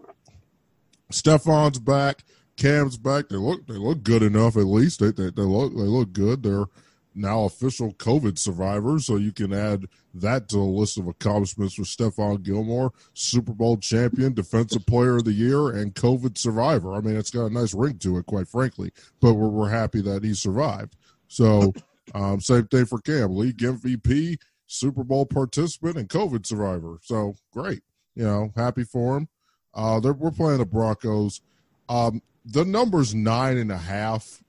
[1.09, 2.23] Stephon's back.
[2.57, 3.29] Cam's back.
[3.29, 4.99] They look they look good enough at least.
[4.99, 6.43] They they, they look they look good.
[6.43, 6.65] They're
[7.13, 11.83] now official COVID survivor, so you can add that to the list of accomplishments for
[11.83, 16.93] Stephon Gilmore, Super Bowl champion, Defensive Player of the Year, and COVID survivor.
[16.93, 18.91] I mean, it's got a nice ring to it, quite frankly.
[19.19, 20.95] But we're we're happy that he survived.
[21.27, 21.73] So,
[22.15, 26.99] um, same thing for Cam, league MVP, Super Bowl participant, and COVID survivor.
[27.01, 27.83] So great,
[28.15, 29.27] you know, happy for him.
[29.73, 31.41] Uh, we're playing the Broncos.
[31.87, 34.43] Um, the number's nine and a half.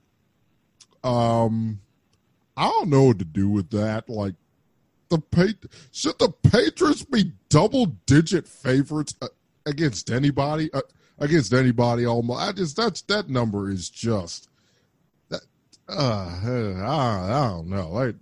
[1.03, 1.79] Um,
[2.55, 4.09] I don't know what to do with that.
[4.09, 4.35] Like
[5.09, 5.55] the pay,
[5.91, 9.27] should the Patriots be double digit favorites uh,
[9.65, 10.71] against anybody?
[10.73, 10.81] Uh,
[11.19, 12.41] against anybody almost.
[12.41, 14.49] I just that's that number is just
[15.29, 15.41] that.
[15.87, 17.89] Uh, I, I don't know.
[17.89, 18.15] Like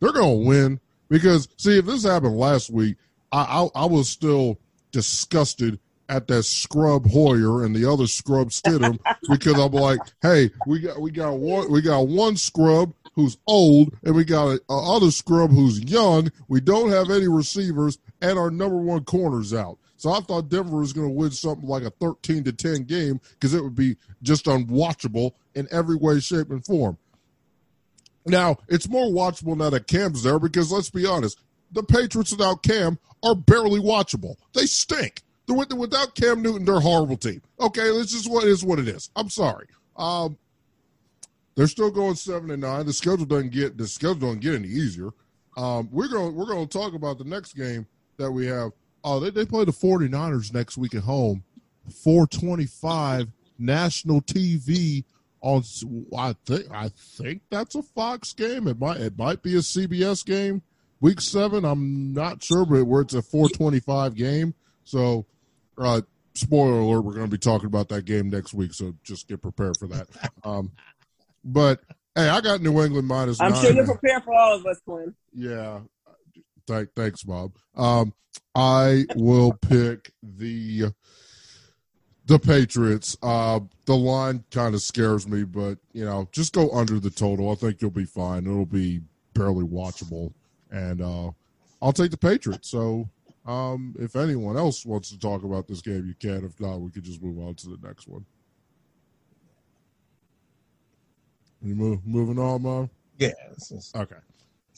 [0.00, 2.96] they're gonna win because see if this happened last week,
[3.32, 4.58] I I, I was still
[4.92, 8.98] disgusted at that scrub Hoyer and the other scrub Stidham
[9.30, 13.92] because I'm like, hey, we got we got one we got one scrub who's old,
[14.04, 16.30] and we got a, a other scrub who's young.
[16.46, 19.76] We don't have any receivers, and our number one corner's out.
[19.96, 23.20] So I thought Denver was going to win something like a 13 to 10 game
[23.32, 26.96] because it would be just unwatchable in every way, shape, and form.
[28.24, 31.40] Now, it's more watchable now that Cam's there because let's be honest,
[31.72, 34.36] the Patriots without Cam are barely watchable.
[34.54, 35.22] They stink.
[35.48, 37.42] Without Cam Newton, they're a horrible team.
[37.58, 39.10] Okay, this is what is what it is.
[39.16, 39.66] I'm sorry.
[39.96, 40.38] Um,
[41.58, 42.86] they're still going seven and nine.
[42.86, 45.10] The schedule doesn't get the schedule doesn't get any easier.
[45.56, 47.84] Um, we're going we're going to talk about the next game
[48.16, 48.70] that we have.
[49.02, 51.42] Oh, they, they play the 49ers next week at home.
[52.04, 53.26] 425
[53.58, 55.02] national TV
[55.40, 55.64] on
[56.16, 58.68] I think I think that's a Fox game.
[58.68, 60.62] It might it might be a CBS game.
[61.00, 64.54] Week 7, I'm not sure but where it's a 425 game.
[64.84, 65.26] So
[65.76, 66.02] uh
[66.34, 69.42] spoiler alert, we're going to be talking about that game next week, so just get
[69.42, 70.06] prepared for that.
[70.44, 70.70] Um,
[71.44, 71.80] but
[72.14, 73.40] hey, I got New England minus.
[73.40, 73.62] I'm nine.
[73.62, 75.14] sure you're prepared for all of us, Quinn.
[75.32, 75.80] Yeah.
[76.66, 77.52] Th- thanks, Bob.
[77.74, 78.12] Um,
[78.54, 80.92] I will pick the
[82.26, 83.16] the Patriots.
[83.22, 87.50] Uh, the line kind of scares me, but you know, just go under the total.
[87.50, 88.46] I think you'll be fine.
[88.46, 89.00] It'll be
[89.34, 90.32] barely watchable,
[90.70, 91.30] and uh,
[91.80, 92.70] I'll take the Patriots.
[92.70, 93.08] So,
[93.46, 96.44] um, if anyone else wants to talk about this game, you can.
[96.44, 98.26] If not, we could just move on to the next one.
[101.62, 102.90] You move, moving on, Mom?
[103.18, 103.32] Yeah.
[103.94, 104.16] Okay.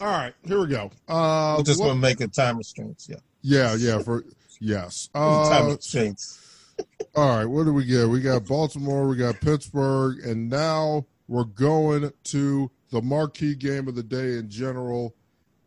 [0.01, 0.91] All right, here we go.
[1.07, 3.09] Uh, We're just going to make it time restraints.
[3.09, 3.17] Yeah.
[3.43, 3.99] Yeah, yeah.
[3.99, 4.25] For
[4.59, 5.11] yes.
[5.15, 6.39] Uh, time restraints.
[7.15, 7.45] all right.
[7.45, 8.09] What do we get?
[8.09, 9.09] We got Baltimore.
[9.09, 14.49] We got Pittsburgh, and now we're going to the marquee game of the day in
[14.49, 15.15] general: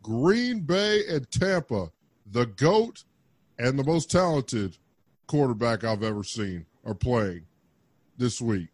[0.02, 1.90] Green Bay and Tampa.
[2.26, 3.04] The goat
[3.58, 4.78] and the most talented
[5.28, 7.46] quarterback I've ever seen are playing
[8.18, 8.68] this week.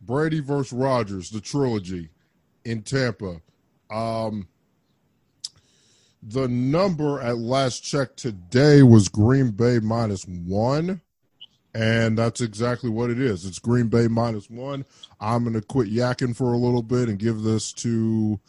[0.00, 2.08] Brady versus Rodgers, the trilogy
[2.64, 3.40] in Tampa.
[3.90, 4.48] Um,
[6.22, 11.00] the number at last check today was Green Bay minus one.
[11.72, 13.44] And that's exactly what it is.
[13.46, 14.84] It's Green Bay minus one.
[15.20, 18.40] I'm going to quit yakking for a little bit and give this to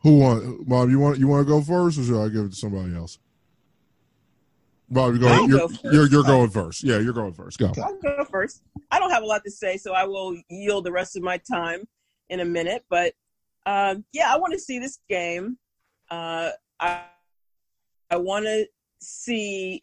[0.00, 2.50] who want Mom, you want you want to go first or should I give it
[2.50, 3.18] to somebody else?
[4.90, 5.48] Bob, you're going.
[5.48, 6.84] You're, go you're, you're, going first.
[6.84, 7.58] Yeah, you're going first.
[7.58, 7.72] Go.
[7.82, 8.62] I'll go first.
[8.90, 11.38] I don't have a lot to say, so I will yield the rest of my
[11.50, 11.88] time
[12.28, 12.84] in a minute.
[12.90, 13.14] But
[13.66, 15.58] um, yeah, I want to see this game.
[16.10, 17.02] Uh, I
[18.10, 18.66] I want to
[19.00, 19.82] see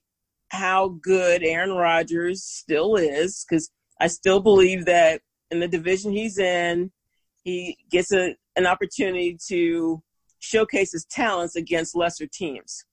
[0.50, 6.38] how good Aaron Rodgers still is because I still believe that in the division he's
[6.38, 6.92] in,
[7.44, 10.02] he gets a, an opportunity to
[10.40, 12.86] showcase his talents against lesser teams.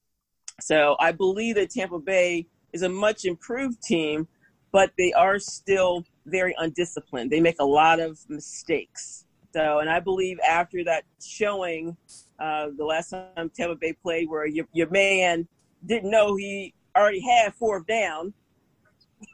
[0.61, 4.27] So I believe that Tampa Bay is a much improved team,
[4.73, 7.31] but they are still very undisciplined.
[7.31, 9.25] They make a lot of mistakes.
[9.55, 11.97] So, and I believe after that showing,
[12.38, 15.49] uh, the last time Tampa Bay played, where your, your man
[15.87, 18.35] didn't know he already had fourth down.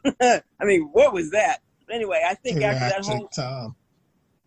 [0.20, 1.58] I mean, what was that?
[1.90, 3.74] Anyway, I think after that whole time.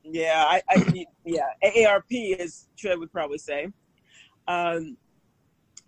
[0.03, 3.67] Yeah, I, I yeah, AARP as Trev would probably say.
[4.47, 4.97] Um,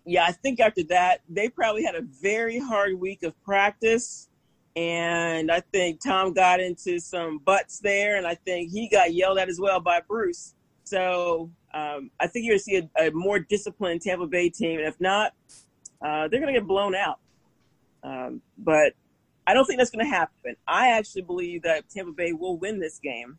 [0.04, 4.28] yeah, I think after that, they probably had a very hard week of practice.
[4.76, 9.38] And I think Tom got into some butts there, and I think he got yelled
[9.38, 10.54] at as well by Bruce.
[10.84, 14.78] So um, I think you're going to see a, a, more disciplined Tampa Bay team.
[14.78, 15.34] And if not,
[16.04, 17.18] uh, they're going to get blown out.
[18.02, 18.94] Um, but
[19.46, 20.56] I don't think that's going to happen.
[20.66, 23.38] I actually believe that Tampa Bay will win this game,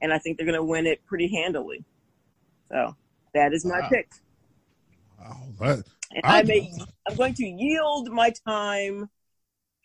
[0.00, 1.84] and I think they're going to win it pretty handily.
[2.70, 2.94] So
[3.34, 3.88] that is my wow.
[3.88, 4.10] pick.
[5.18, 6.72] Wow, that and I, I may
[7.08, 9.08] I'm going to yield my time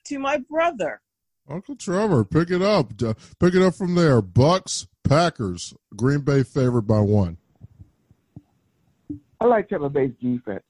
[0.05, 1.01] to my brother.
[1.49, 2.97] Uncle Trevor, pick it up.
[2.97, 4.21] Pick it up from there.
[4.21, 7.37] Bucs, Packers, Green Bay favored by one.
[9.39, 10.63] I like Tampa Bay's defense.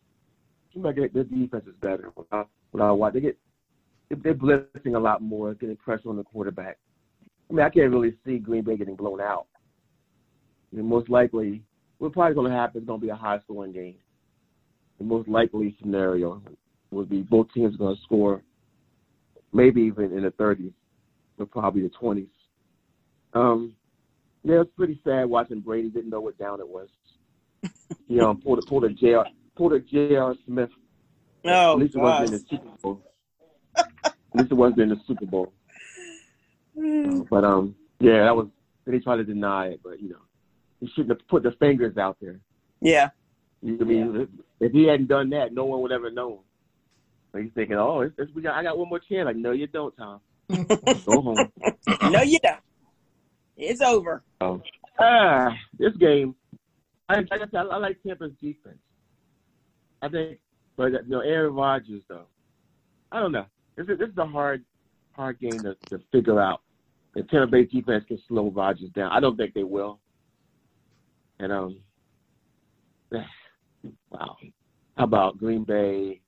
[0.74, 2.12] Seems like their defense is better.
[2.16, 3.38] When I, when I watch, they get
[4.10, 6.78] they're blitzing a lot more, getting pressure on the quarterback.
[7.50, 9.48] I mean, I can't really see Green Bay getting blown out.
[10.72, 11.64] I mean, most likely,
[11.98, 13.98] what's probably going to happen is going to be a high scoring game.
[15.02, 16.44] The most likely scenario
[16.92, 18.44] would be both teams going to score,
[19.52, 20.74] maybe even in the 30s,
[21.40, 22.28] but probably the 20s.
[23.34, 23.74] Um,
[24.44, 26.88] yeah, it's pretty sad watching Brady didn't know what down it was.
[28.08, 29.26] you know, pulled a pulled a J.R.
[29.56, 30.36] pulled a J.R.
[30.46, 30.70] Smith.
[31.46, 33.02] Oh, at least it wasn't in the Super Bowl.
[33.76, 35.52] at least it wasn't in the Super Bowl.
[36.78, 38.50] Uh, but um, yeah, that was.
[38.86, 40.22] They tried to deny it, but you know,
[40.80, 42.40] he shouldn't have put the fingers out there.
[42.82, 43.10] Yeah.
[43.64, 44.44] You know I mean, yeah.
[44.62, 46.44] If he hadn't done that, no one would ever know.
[47.32, 49.26] So he's thinking, oh, it's, it's, we got, I got one more chance.
[49.26, 50.22] Like, no, you don't, Tom.
[50.50, 51.52] Go home.
[52.04, 52.60] no, you don't.
[53.58, 54.24] It's over.
[54.40, 54.62] Oh,
[55.00, 56.36] ah, this game.
[57.10, 58.78] I, like I said, I, I like Tampa's defense.
[60.02, 60.40] I think,
[60.78, 62.26] but you know, Aaron Rodgers though.
[63.12, 63.46] I don't know.
[63.76, 64.64] This is, this is a hard,
[65.14, 66.62] hard game to, to figure out.
[67.16, 69.12] The Tampa Bay defense can slow Rodgers down.
[69.12, 70.00] I don't think they will.
[71.40, 71.80] And um,
[74.10, 74.38] wow.
[74.98, 76.22] How about Green Bay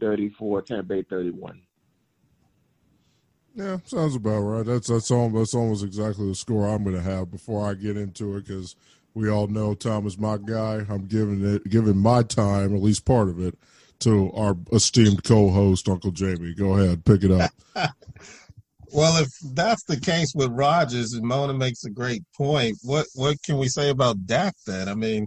[0.00, 1.60] 34, Tampa Bay 31?
[3.54, 4.64] Yeah, sounds about right.
[4.64, 7.96] That's that's almost that's almost exactly the score I'm going to have before I get
[7.96, 8.76] into it because
[9.14, 10.86] we all know Tom is my guy.
[10.88, 13.58] I'm giving it giving my time, at least part of it,
[14.00, 16.54] to our esteemed co-host Uncle Jamie.
[16.54, 17.50] Go ahead, pick it up.
[18.92, 22.78] well, if that's the case with Rodgers, and Mona makes a great point.
[22.82, 24.88] What what can we say about Dak then?
[24.88, 25.26] I mean,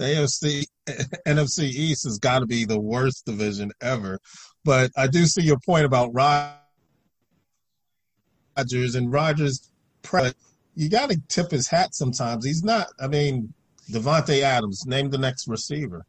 [0.00, 0.64] the AFC
[1.26, 4.18] NFC East has got to be the worst division ever.
[4.64, 6.14] But I do see your point about
[8.56, 9.70] Rodgers and Rodgers,
[10.74, 12.44] you got to tip his hat sometimes.
[12.44, 12.88] He's not.
[12.98, 13.52] I mean,
[13.90, 16.06] Davante Adams, name the next receiver.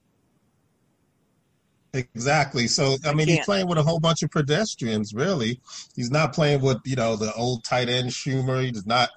[1.94, 2.68] Exactly.
[2.68, 5.14] So I mean, he's playing with a whole bunch of pedestrians.
[5.14, 5.60] Really,
[5.98, 8.64] he's not playing with you know the old tight end Schumer.
[8.64, 9.10] He's not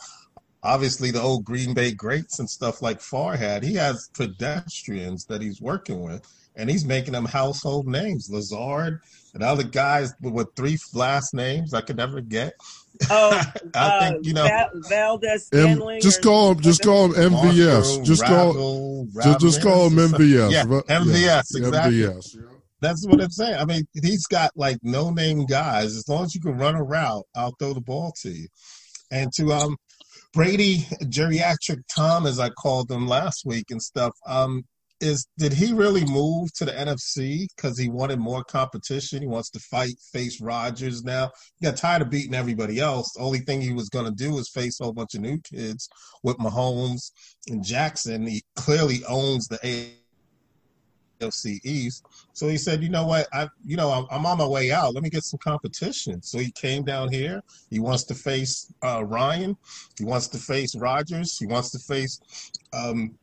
[0.64, 3.62] obviously the old Green Bay greats and stuff like Favre had.
[3.62, 8.28] He has pedestrians that he's working with, and he's making them household names.
[8.30, 9.00] Lazard
[9.34, 12.54] and other guys with three last names I could never get.
[13.10, 13.42] Oh,
[13.74, 14.48] I uh, think you know
[14.88, 16.60] Valdes M- Just call him.
[16.60, 18.04] Just call him MVS.
[18.04, 19.06] just call.
[19.22, 20.50] just, just call him MVS.
[20.50, 21.20] Yeah, MVS.
[21.20, 21.98] Yeah, exactly.
[21.98, 22.36] MVS.
[22.80, 23.56] That's what I'm saying.
[23.56, 25.96] I mean, he's got like no name guys.
[25.96, 28.48] As long as you can run a route, I'll throw the ball to you.
[29.10, 29.76] And to um
[30.34, 34.12] Brady geriatric Tom, as I called him last week and stuff.
[34.26, 34.64] Um,
[35.00, 39.20] is did he really move to the NFC because he wanted more competition?
[39.20, 41.30] He wants to fight, face Rodgers now.
[41.58, 43.12] He got tired of beating everybody else.
[43.12, 45.38] The only thing he was going to do was face a whole bunch of new
[45.40, 45.88] kids
[46.22, 47.10] with Mahomes
[47.48, 48.26] and Jackson.
[48.26, 49.58] He clearly owns the
[51.28, 52.04] AFC East.
[52.32, 54.94] So he said, you know what, I, you know, I'm, I'm on my way out.
[54.94, 56.22] Let me get some competition.
[56.22, 57.42] So he came down here.
[57.70, 59.56] He wants to face uh, Ryan.
[59.98, 61.38] He wants to face Rodgers.
[61.38, 62.20] He wants to face
[62.72, 63.18] um,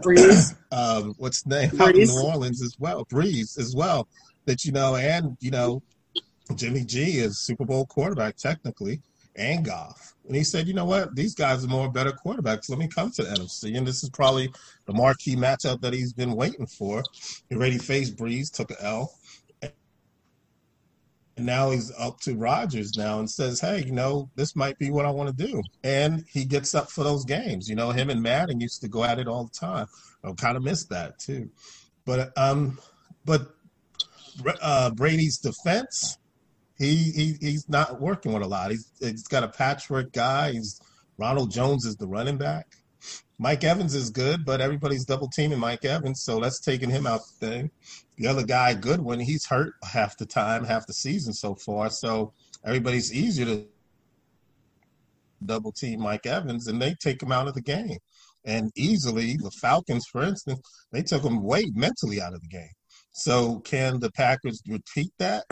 [0.00, 0.54] Brees.
[0.72, 4.08] um, what's the name out in New Orleans as well, Brees as well.
[4.46, 5.82] That you know, and you know,
[6.54, 9.00] Jimmy G is Super Bowl quarterback technically,
[9.36, 10.14] and Goff.
[10.26, 12.70] And he said, you know what, these guys are more better quarterbacks.
[12.70, 14.52] Let me come to the NFC, and this is probably
[14.86, 17.02] the marquee matchup that he's been waiting for.
[17.48, 19.12] He already faced Brees, took an L,
[21.36, 24.90] and now he's up to Rodgers now and says, hey, you know, this might be
[24.90, 25.62] what I want to do.
[25.82, 27.68] And he gets up for those games.
[27.68, 29.86] You know, him and Madden used to go at it all the time.
[30.22, 31.50] I kind of miss that too.
[32.06, 32.78] But um,
[33.24, 33.48] but
[34.62, 36.18] uh, Brady's defense,
[36.76, 38.70] he, he he's not working with a lot.
[38.70, 40.52] He's he's got a patchwork guy.
[40.52, 40.80] He's
[41.18, 42.66] Ronald Jones is the running back.
[43.38, 47.20] Mike Evans is good, but everybody's double teaming Mike Evans, so that's taking him out
[47.40, 47.70] the thing.
[48.16, 51.90] The other guy, Godwin, he's hurt half the time, half the season so far.
[51.90, 52.32] So
[52.64, 53.66] everybody's easier to
[55.44, 57.98] double team Mike Evans, and they take him out of the game.
[58.44, 60.60] And easily, the Falcons, for instance,
[60.92, 62.72] they took him way mentally out of the game.
[63.12, 65.44] So can the Packers repeat that?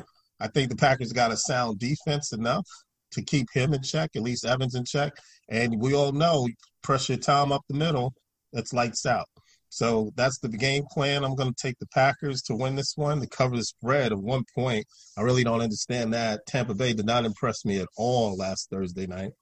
[0.42, 2.66] I think the Packers got a sound defense enough
[3.12, 5.12] to keep him in check, at least Evans in check.
[5.48, 6.48] And we all know
[6.82, 8.12] pressure Tom up the middle,
[8.52, 9.26] that's lights out.
[9.68, 11.24] So that's the game plan.
[11.24, 14.20] I'm going to take the Packers to win this one to cover the spread of
[14.20, 14.84] one point.
[15.16, 16.44] I really don't understand that.
[16.46, 19.32] Tampa Bay did not impress me at all last Thursday night,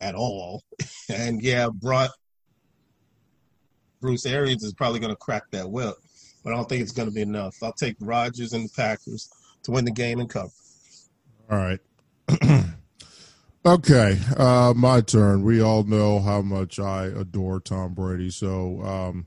[0.00, 0.62] at all.
[1.08, 2.10] And yeah, brought
[4.00, 5.94] Bruce Arians is probably going to crack that whip,
[6.42, 7.54] but I don't think it's going to be enough.
[7.62, 9.28] I'll take Rodgers and the Packers
[9.66, 10.50] to win the game and cover.
[11.50, 11.80] All right.
[13.66, 15.44] okay, uh, my turn.
[15.44, 19.26] We all know how much I adore Tom Brady, so um,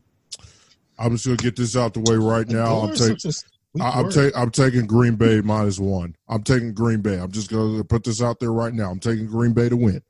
[0.98, 2.80] I'm just gonna get this out the way right now.
[2.80, 3.32] I'm taking.
[3.80, 6.16] I'm, ta- I'm taking Green Bay minus one.
[6.28, 7.20] I'm taking Green Bay.
[7.20, 8.90] I'm just going to put this out there right now.
[8.90, 10.02] I'm taking Green Bay to win.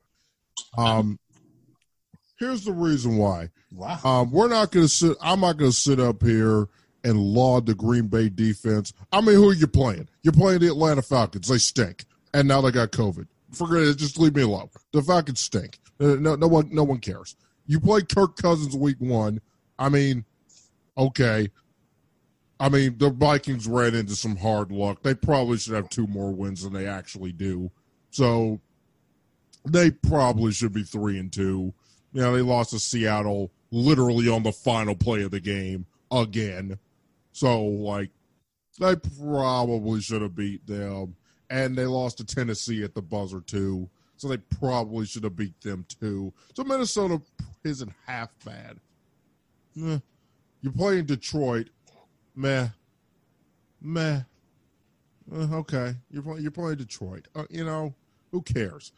[0.78, 1.18] Um,
[2.38, 3.50] here's the reason why.
[3.70, 4.00] Wow.
[4.02, 5.14] Um, we're not going to sit.
[5.20, 6.68] I'm not going to sit up here
[7.04, 8.92] and laud the Green Bay defense.
[9.12, 10.08] I mean, who are you playing?
[10.22, 11.48] You're playing the Atlanta Falcons.
[11.48, 13.26] They stink, and now they got COVID.
[13.52, 13.98] Forget it.
[13.98, 14.70] Just leave me alone.
[14.92, 15.78] The Falcons stink.
[16.00, 17.36] Uh, no, no one, no one cares.
[17.66, 19.40] You play Kirk Cousins week one.
[19.78, 20.24] I mean,
[20.96, 21.50] okay.
[22.58, 25.02] I mean, the Vikings ran into some hard luck.
[25.02, 27.70] They probably should have two more wins than they actually do.
[28.10, 28.60] So
[29.64, 31.72] they probably should be three and two.
[32.12, 36.78] You know, they lost to Seattle literally on the final play of the game again.
[37.40, 38.10] So, like,
[38.78, 41.16] they probably should have beat them.
[41.48, 43.88] And they lost to Tennessee at the buzzer, too.
[44.18, 46.34] So they probably should have beat them, too.
[46.54, 47.22] So Minnesota
[47.64, 48.78] isn't half bad.
[49.82, 50.00] Eh.
[50.60, 51.70] You're playing Detroit
[52.36, 52.68] meh,
[53.80, 54.20] meh.
[55.32, 57.26] Uh, okay, you're you're playing Detroit.
[57.34, 57.94] Uh, you know,
[58.32, 58.92] who cares?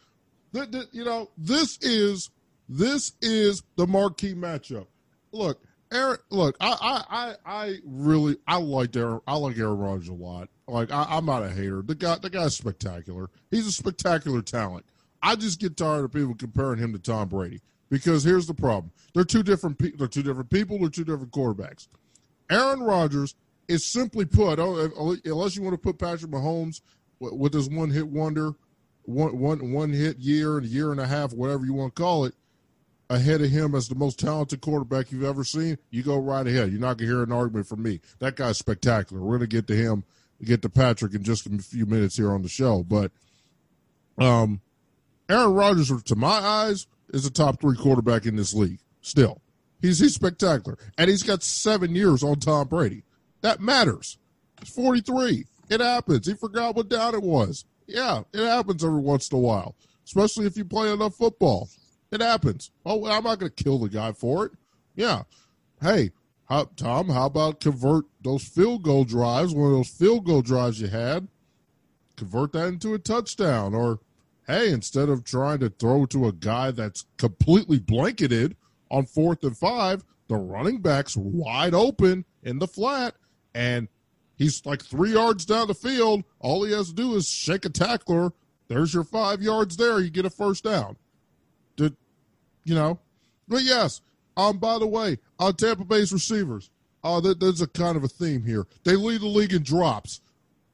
[0.50, 2.30] The, the, you know, this is
[2.68, 4.88] this is the marquee matchup.
[5.30, 5.62] Look,
[5.92, 6.18] Aaron.
[6.30, 9.20] Look, I I I, I really I like Aaron.
[9.26, 10.48] I like Aaron Rodgers a lot.
[10.66, 11.82] Like I, I'm not a hater.
[11.82, 13.30] The guy the guy's spectacular.
[13.50, 14.84] He's a spectacular talent.
[15.22, 18.90] I just get tired of people comparing him to Tom Brady because here's the problem:
[19.14, 19.78] they're two different.
[19.78, 20.78] Pe- they're two different people.
[20.78, 21.88] They're two different quarterbacks.
[22.50, 23.34] Aaron Rodgers
[23.68, 24.90] is simply put, oh,
[25.24, 26.80] unless you want to put Patrick Mahomes
[27.20, 28.52] with his one hit wonder,
[29.04, 32.02] one, one, one hit year and a year and a half, whatever you want to
[32.02, 32.34] call it,
[33.10, 36.70] ahead of him as the most talented quarterback you've ever seen, you go right ahead.
[36.70, 38.00] You're not going to hear an argument from me.
[38.18, 39.22] That guy's spectacular.
[39.22, 40.04] We're going to get to him,
[40.42, 42.82] get to Patrick in just a few minutes here on the show.
[42.82, 43.12] But
[44.18, 44.60] um,
[45.28, 49.40] Aaron Rodgers, to my eyes, is a top three quarterback in this league still.
[49.80, 53.02] He's he's spectacular, and he's got seven years on Tom Brady.
[53.40, 54.16] That matters.
[54.60, 55.44] He's 43.
[55.68, 56.26] It happens.
[56.26, 57.64] He forgot what down it was.
[57.86, 59.74] Yeah, it happens every once in a while,
[60.04, 61.68] especially if you play enough football.
[62.12, 62.70] It happens.
[62.86, 64.52] Oh, I'm not going to kill the guy for it.
[64.94, 65.22] Yeah.
[65.80, 66.12] Hey,
[66.48, 70.80] how, Tom, how about convert those field goal drives, one of those field goal drives
[70.80, 71.26] you had,
[72.16, 73.74] convert that into a touchdown?
[73.74, 74.00] Or,
[74.46, 78.56] hey, instead of trying to throw to a guy that's completely blanketed,
[78.92, 83.14] on fourth and five, the running back's wide open in the flat,
[83.54, 83.88] and
[84.36, 86.24] he's like three yards down the field.
[86.38, 88.32] All he has to do is shake a tackler.
[88.68, 89.98] There's your five yards there.
[89.98, 90.96] You get a first down.
[92.64, 92.98] You know?
[93.48, 94.00] But yes.
[94.36, 94.58] Um.
[94.58, 96.70] By the way, on Tampa Bay's receivers,
[97.04, 98.66] uh, there's a kind of a theme here.
[98.84, 100.20] They lead the league in drops.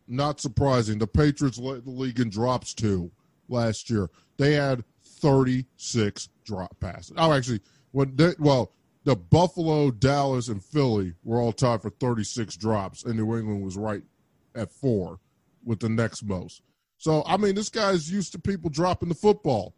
[0.07, 0.99] Not surprising.
[0.99, 3.11] The Patriots led the league in drops too
[3.49, 4.11] last year.
[4.37, 7.15] They had 36 drop passes.
[7.17, 7.61] Oh, actually,
[7.93, 8.73] when they, well,
[9.05, 13.77] the Buffalo, Dallas, and Philly were all tied for 36 drops, and New England was
[13.77, 14.03] right
[14.55, 15.19] at four
[15.65, 16.63] with the next most.
[16.99, 19.75] So, I mean, this guy's used to people dropping the football.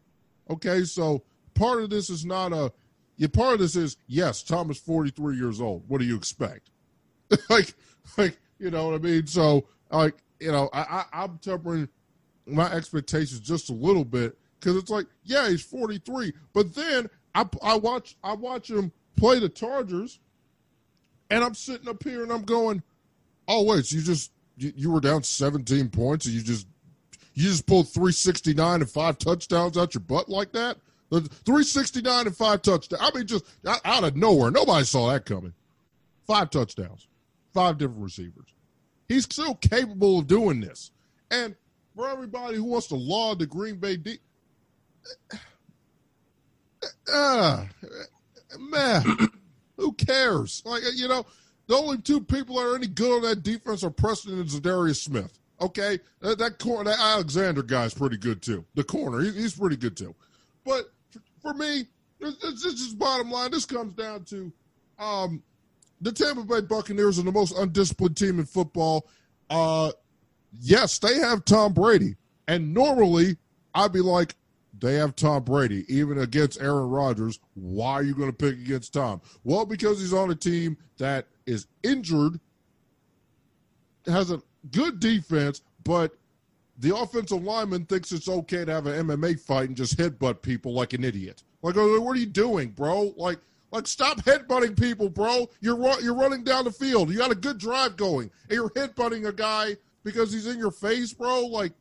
[0.48, 1.22] Okay, so
[1.54, 2.72] part of this is not a.
[3.16, 5.84] Yeah, part of this is yes, Tom is 43 years old.
[5.88, 6.70] What do you expect?
[7.50, 7.74] like,
[8.16, 9.26] like you know what I mean?
[9.26, 10.80] So, like, you know, I,
[11.12, 11.88] I I'm tempering
[12.46, 17.46] my expectations just a little bit because it's like, yeah, he's 43, but then I,
[17.62, 20.18] I watch I watch him play the Chargers,
[21.30, 22.82] and I'm sitting up here and I'm going,
[23.48, 26.66] oh wait, so you just you, you were down 17 points and you just
[27.34, 30.76] you just pulled 369 and five touchdowns out your butt like that?
[31.10, 33.02] 369 and five touchdowns.
[33.02, 34.50] I mean, just out of nowhere.
[34.50, 35.52] Nobody saw that coming.
[36.26, 37.08] Five touchdowns,
[37.52, 38.54] five different receivers.
[39.08, 40.92] He's still capable of doing this.
[41.30, 41.56] And
[41.96, 44.18] for everybody who wants to laud the Green Bay D,
[47.12, 47.64] uh,
[48.58, 49.02] man,
[49.76, 50.62] who cares?
[50.64, 51.26] Like, you know,
[51.66, 55.02] the only two people that are any good on that defense are Preston and Za'Darius
[55.02, 55.38] Smith.
[55.60, 58.64] Okay, that, that corner, that Alexander guy's pretty good too.
[58.74, 60.14] The corner, he, he's pretty good too.
[60.64, 60.92] But
[61.42, 61.86] for me,
[62.20, 63.50] it's just bottom line.
[63.50, 64.52] This comes down to
[64.98, 65.42] um,
[66.00, 69.08] the Tampa Bay Buccaneers are the most undisciplined team in football.
[69.48, 69.92] Uh,
[70.60, 72.16] yes, they have Tom Brady,
[72.48, 73.36] and normally
[73.74, 74.34] I'd be like,
[74.78, 77.38] they have Tom Brady, even against Aaron Rodgers.
[77.54, 79.20] Why are you going to pick against Tom?
[79.44, 82.40] Well, because he's on a team that is injured,
[84.06, 86.12] has a good defense, but
[86.80, 90.72] the offensive lineman thinks it's okay to have an MMA fight and just headbutt people
[90.72, 91.42] like an idiot.
[91.62, 93.12] Like, oh, what are you doing, bro?
[93.16, 93.38] Like,
[93.70, 95.48] like stop headbutting people, bro.
[95.60, 97.10] You're you're running down the field.
[97.10, 100.70] You got a good drive going, and you're headbutting a guy because he's in your
[100.70, 101.46] face, bro.
[101.46, 101.72] Like,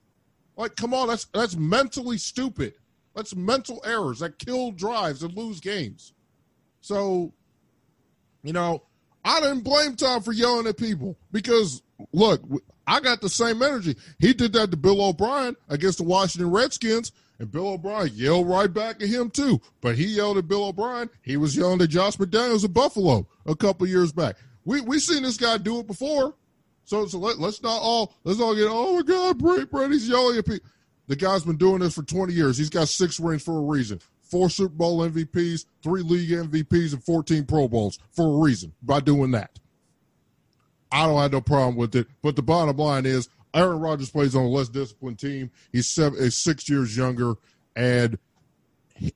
[0.58, 2.74] like come on, that's that's mentally stupid.
[3.16, 6.14] That's mental errors that kill drives and lose games.
[6.82, 7.34] So,
[8.44, 8.84] you know,
[9.26, 11.82] I didn't blame Tom for yelling at people because
[12.14, 12.42] look,
[12.90, 13.96] I got the same energy.
[14.18, 18.74] He did that to Bill O'Brien against the Washington Redskins, and Bill O'Brien yelled right
[18.74, 19.62] back at him too.
[19.80, 21.10] But he yelled at Bill O'Brien.
[21.22, 24.38] He was yelling at Josh McDaniels at Buffalo a couple years back.
[24.66, 26.34] We we seen this guy do it before.
[26.84, 30.40] So so let, us not all let's all get oh my God, Brady Brady's yelling
[30.40, 30.68] at people.
[31.08, 32.58] The guy's been doing this for 20 years.
[32.58, 34.00] He's got six rings for a reason.
[34.22, 39.00] Four Super Bowl MVPs, three league MVPs, and 14 Pro Bowls for a reason by
[39.00, 39.59] doing that.
[40.92, 42.08] I don't have no problem with it.
[42.22, 45.52] But the bottom line is Aaron Rodgers plays on a less disciplined team.
[45.72, 47.36] He's seven, he's six years younger,
[47.76, 48.18] and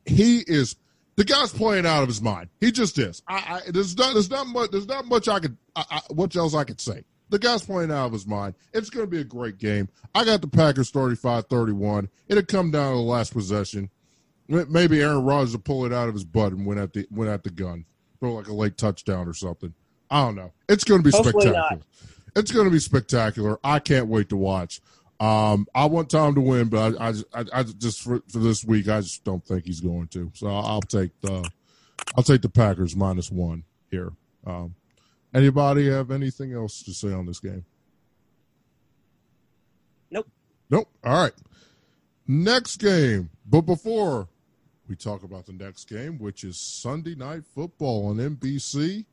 [0.06, 0.76] he is
[1.16, 2.50] the guy's playing out of his mind.
[2.60, 3.22] He just is.
[3.28, 6.36] I, I there's not there's not much there's not much I could I, I, what
[6.36, 7.04] else I could say.
[7.30, 8.56] The guy's playing out of his mind.
[8.74, 9.90] It's going to be a great game.
[10.14, 12.10] I got the Packers 35-31.
[12.28, 13.90] It'll come down to the last possession.
[14.48, 17.30] Maybe Aaron Rodgers will pull it out of his butt and win at the win
[17.30, 17.86] at the gun,
[18.20, 19.74] throw like a late touchdown or something.
[20.10, 20.52] I don't know.
[20.70, 21.78] It's going to be Hopefully spectacular.
[21.78, 21.82] Not.
[22.36, 23.60] It's going to be spectacular.
[23.64, 24.82] I can't wait to watch.
[25.20, 28.90] Um, I want Tom to win, but I, I, I just for, for, this week,
[28.90, 30.32] I just don't think he's going to.
[30.34, 31.50] So I'll, I'll take the,
[32.18, 34.12] I'll take the Packers minus one here.
[34.46, 34.76] Um,
[35.34, 37.64] anybody have anything else to say on this game?
[40.12, 40.28] Nope.
[40.70, 40.90] Nope.
[41.04, 41.34] All right.
[42.28, 44.28] Next game, but before
[44.88, 49.06] we talk about the next game, which is Sunday Night Football on NBC.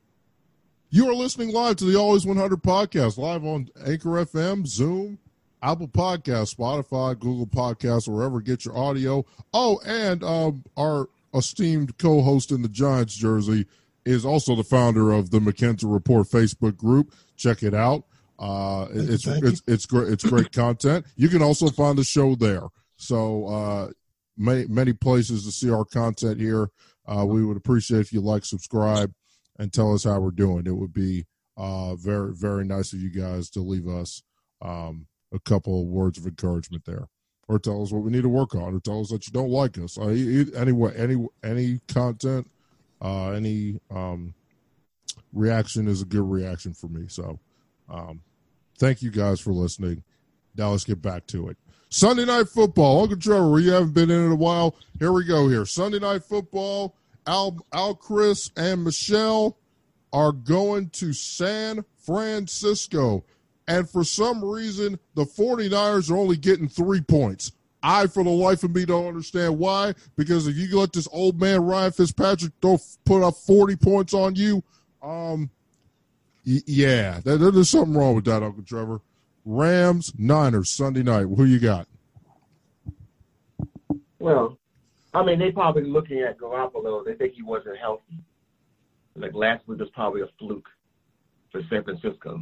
[0.93, 5.19] You are listening live to the Always 100 podcast, live on Anchor FM, Zoom,
[5.63, 9.25] Apple Podcast, Spotify, Google Podcasts, wherever get your audio.
[9.53, 13.67] Oh, and um, our esteemed co-host in the Giants jersey
[14.03, 17.13] is also the founder of the McKenzie Report Facebook group.
[17.37, 18.03] Check it out.
[18.37, 20.09] Uh, it's it's it's great.
[20.11, 21.05] It's great content.
[21.15, 22.67] You can also find the show there.
[22.97, 23.91] So uh,
[24.35, 26.69] many many places to see our content here.
[27.07, 29.13] Uh, we would appreciate if you like, subscribe,
[29.61, 30.65] and tell us how we're doing.
[30.65, 34.23] It would be uh, very very nice of you guys to leave us
[34.61, 37.07] um, a couple of words of encouragement there,
[37.47, 39.51] or tell us what we need to work on, or tell us that you don't
[39.51, 39.99] like us.
[39.99, 40.07] Uh,
[40.57, 42.49] anyway, any any content,
[43.03, 44.33] uh, any um,
[45.31, 47.05] reaction is a good reaction for me.
[47.07, 47.39] So,
[47.87, 48.21] um,
[48.79, 50.03] thank you guys for listening.
[50.57, 51.57] Now let's get back to it.
[51.89, 53.03] Sunday night football.
[53.03, 54.75] Uncle Trevor, you haven't been in, in a while.
[54.97, 55.47] Here we go.
[55.49, 56.95] Here, Sunday night football.
[57.27, 59.57] Al, Al, Chris, and Michelle
[60.13, 63.23] are going to San Francisco
[63.71, 67.53] and for some reason, the 49ers are only getting three points.
[67.81, 69.93] I, for the life of me, don't understand why.
[70.17, 74.35] Because if you let this old man Ryan Fitzpatrick don't put up 40 points on
[74.35, 74.61] you,
[75.01, 75.49] um,
[76.45, 78.99] y- yeah, there, there's something wrong with that, Uncle Trevor.
[79.45, 81.23] Rams, Niners, Sunday night.
[81.23, 81.87] Who you got?
[84.19, 84.57] Well,
[85.13, 87.03] I mean, they probably looking at Garoppolo.
[87.05, 88.23] They think he wasn't healthy.
[89.15, 90.67] Like last week was probably a fluke
[91.51, 92.41] for San Francisco.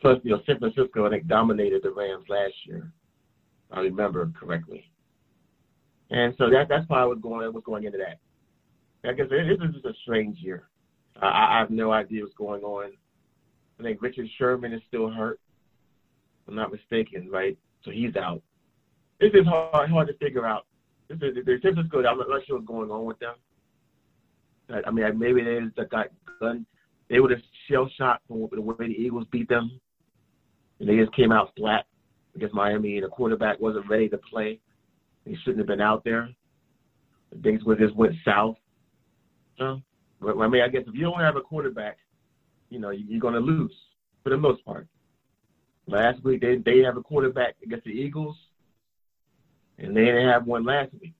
[0.00, 2.92] Plus, you know, San Francisco, I think, dominated the Rams last year.
[3.72, 4.84] I remember correctly.
[6.10, 8.18] And so that that's I was going was going into that.
[9.08, 10.68] I guess this is just a strange year.
[11.20, 12.92] I, I have no idea what's going on.
[13.78, 15.38] I think Richard Sherman is still hurt.
[16.46, 17.58] I'm not mistaken, right?
[17.84, 18.42] So he's out.
[19.20, 20.66] This is hard hard to figure out.
[21.08, 22.04] This is the San Francisco.
[22.04, 23.34] I'm not sure what's going on with them.
[24.86, 26.08] I mean, maybe they just got
[26.40, 26.66] gun.
[27.08, 29.80] They would have shell shot from the way the Eagles beat them
[30.80, 31.86] and they just came out flat
[32.34, 34.60] against Miami, the quarterback wasn't ready to play.
[35.24, 36.28] He shouldn't have been out there.
[37.42, 38.56] Things would just went south.
[39.58, 39.82] So,
[40.20, 41.98] but I mean, I guess if you don't have a quarterback,
[42.70, 43.72] you know, you're going to lose
[44.22, 44.86] for the most part.
[45.86, 48.36] Last week they they have a quarterback against the Eagles,
[49.78, 51.14] and they didn't have one last week.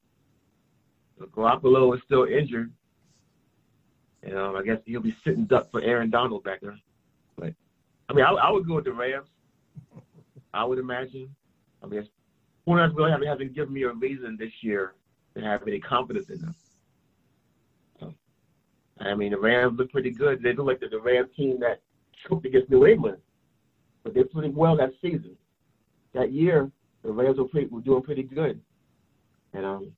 [1.19, 2.73] So Garoppolo is still injured.
[4.23, 6.79] And um, I guess he'll be sitting duck for Aaron Donald back there.
[7.37, 7.55] But
[8.09, 9.29] I mean, I, I would go with the Rams.
[10.53, 11.35] I would imagine.
[11.83, 12.07] I mean,
[12.67, 14.95] Hornets really haven't, haven't given me a reason this year
[15.37, 16.55] to have any confidence in them.
[19.01, 20.43] I mean, the Rams look pretty good.
[20.43, 21.81] They look like the, Rams team that
[22.29, 23.19] choked against New England,
[24.03, 25.37] but they're playing well that season.
[26.15, 26.71] That year,
[27.03, 28.61] the Rams were, pretty, were doing pretty good,
[29.53, 29.93] and um,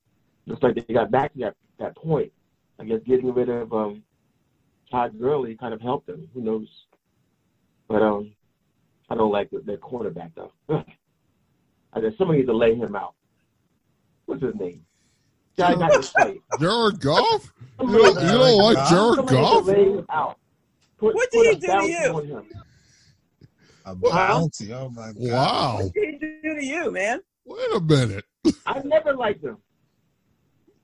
[0.46, 2.32] looks like they got back to that that point.
[2.78, 4.02] I guess getting rid of um,
[4.90, 6.28] Todd Gurley kind of helped them.
[6.34, 6.68] Who knows?
[7.88, 8.32] But um,
[9.08, 10.52] I don't like their quarterback though.
[11.92, 13.14] I just somebody needs to lay him out.
[14.26, 14.84] What's his name?
[15.56, 16.40] Guy got to play.
[16.60, 17.52] Jared Goff?
[17.80, 19.66] You don't, you don't like Jared Goff?
[19.66, 20.38] Lay him out.
[20.98, 22.46] Put, what did he do to you?
[23.86, 24.72] A bounty.
[24.72, 25.16] Oh my god!
[25.16, 25.90] Wow.
[26.60, 27.20] What did he do to you, man?
[27.44, 28.24] Wait a minute.
[28.66, 29.56] I never liked him.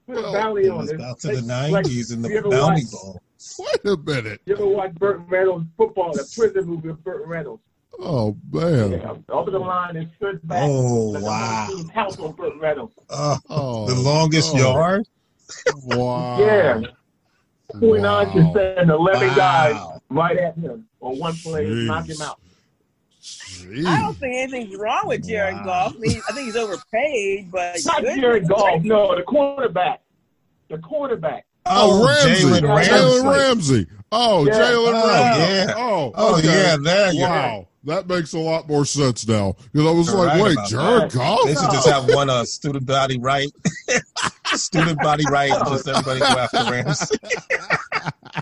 [0.07, 1.01] well, Valley on it.
[1.01, 3.20] Out to the nineties like, in the Bounty ball.
[3.59, 4.41] Wait a minute.
[4.47, 7.62] You ever watch Burt Reynolds football, the prison movie of Burt Reynolds?
[7.99, 8.93] Oh man!
[8.93, 10.64] Yeah, over the line and stood back.
[10.64, 11.68] Oh like wow!
[11.95, 12.95] House on Burt Reynolds.
[13.09, 14.59] Uh, oh, the longest oh.
[14.59, 15.07] yard.
[15.85, 16.41] Wow.
[16.41, 16.81] yeah.
[17.79, 18.35] 49 wow.
[18.35, 19.35] just send 11 wow.
[19.35, 22.41] guys right at him on one play, knock him out.
[23.62, 23.86] Jeez.
[23.86, 25.64] I don't think anything's wrong with Jared wow.
[25.64, 25.94] Goff.
[25.96, 28.82] I, mean, I think he's overpaid, but it's not Jared Goff.
[28.82, 30.02] No, the quarterback.
[30.68, 31.46] The quarterback.
[31.66, 32.44] Oh, oh Ramsey.
[32.44, 32.92] Jalen Ramsey.
[32.92, 33.86] Jalen Ramsey.
[34.12, 34.52] Oh, yeah.
[34.52, 35.52] Jalen oh, Ramsey.
[35.52, 35.74] Yeah.
[35.76, 36.46] Oh, oh okay.
[36.46, 36.76] yeah.
[36.76, 37.68] There you wow.
[37.84, 39.54] That makes a lot more sense now.
[39.72, 41.44] Because I was You're like, right wait, Jared Goff?
[41.44, 43.48] They should just have one uh, student body right.
[44.46, 45.50] student body right.
[45.50, 47.16] Just everybody go after Ramsey.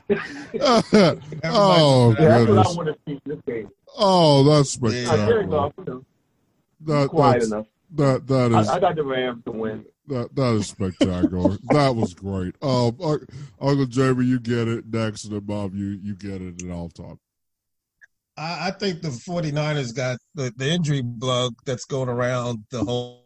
[0.60, 1.36] oh, yeah, goodness.
[1.42, 3.70] That's what I want to see this game.
[3.96, 5.42] Oh, that's spectacular.
[5.86, 5.98] Yeah.
[6.80, 7.66] That, quiet enough.
[7.92, 8.68] That, that is.
[8.68, 9.84] I, I got the Rams to win.
[10.06, 11.56] That that is spectacular.
[11.70, 12.54] that was great.
[12.60, 12.96] Um,
[13.60, 17.18] Uncle Jamie, you get it next, and Bob, you you get it, and I'll talk.
[18.36, 23.24] I, I think the 49ers got the, the injury bug that's going around the whole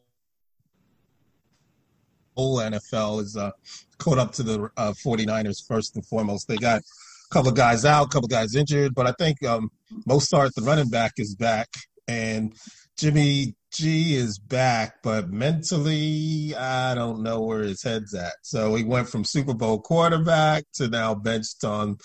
[2.37, 3.51] whole NFL is uh,
[3.99, 6.47] caught up to the uh, 49ers first and foremost.
[6.47, 9.45] They got a couple of guys out, a couple of guys injured, but I think
[9.45, 9.73] um,
[10.09, 11.69] Mostert, the running back, is back,
[12.07, 12.55] and
[12.97, 18.35] Jimmy G is back, but mentally, I don't know where his head's at.
[18.43, 21.99] So he went from Super Bowl quarterback to now benched on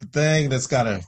[0.00, 1.02] the thing that's got to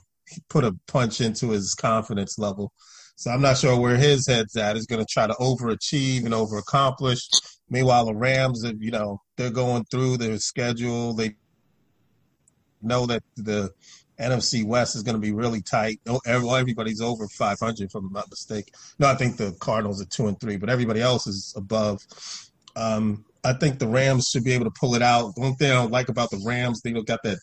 [0.49, 2.71] put a punch into his confidence level.
[3.15, 4.75] So I'm not sure where his head's at.
[4.75, 7.21] He's going to try to overachieve and overaccomplish.
[7.69, 11.13] Meanwhile, the Rams, you know, they're going through their schedule.
[11.13, 11.35] They
[12.81, 13.71] know that the
[14.21, 15.99] NFC West is going to be really tight.
[16.25, 18.73] Everybody's over 500, if I'm not mistaken.
[18.99, 21.99] No, I think the Cardinals are two and three, but everybody else is above.
[22.75, 25.33] Um, I think the Rams should be able to pull it out.
[25.35, 27.39] One thing I don't like about the Rams, they got that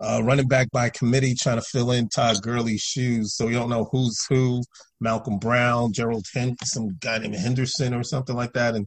[0.00, 3.34] uh, running back by committee trying to fill in Todd Gurley's shoes.
[3.34, 4.62] So you don't know who's who.
[5.00, 8.86] Malcolm Brown, Gerald Hen- some guy named Henderson or something like that, and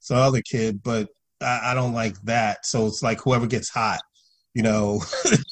[0.00, 0.82] some other kid.
[0.82, 1.08] But
[1.40, 2.66] I, I don't like that.
[2.66, 4.00] So it's like whoever gets hot
[4.56, 5.02] you know,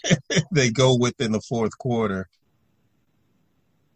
[0.50, 2.26] they go with in the fourth quarter.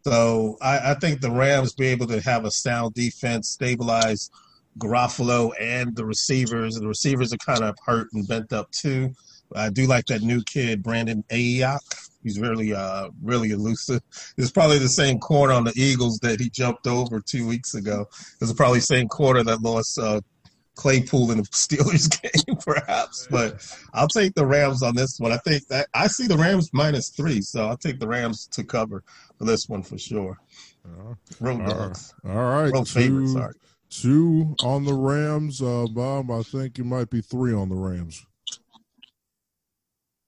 [0.03, 4.29] So I, I, think the Rams be able to have a sound defense, stabilize
[4.77, 6.75] Garoppolo and the receivers.
[6.75, 9.15] The receivers are kind of hurt and bent up too.
[9.55, 11.79] I do like that new kid, Brandon Aiyuk.
[12.21, 14.01] He's really, uh, really elusive.
[14.37, 18.05] It's probably the same corner on the Eagles that he jumped over two weeks ago.
[18.41, 20.21] It's probably the same corner that lost uh,
[20.79, 22.09] Claypool in the Steelers
[22.47, 23.27] game, perhaps.
[23.29, 23.61] But
[23.93, 25.33] I'll take the Rams on this one.
[25.33, 28.63] I think that I see the Rams minus three, so I'll take the Rams to
[28.63, 29.03] cover
[29.37, 30.39] for this one for sure.
[30.85, 32.13] Uh, Road dogs.
[32.25, 32.71] All right.
[32.71, 33.55] Road two, favorites, sorry.
[33.89, 35.61] Two on the Rams.
[35.61, 38.25] Uh, Bob, I think it might be three on the Rams.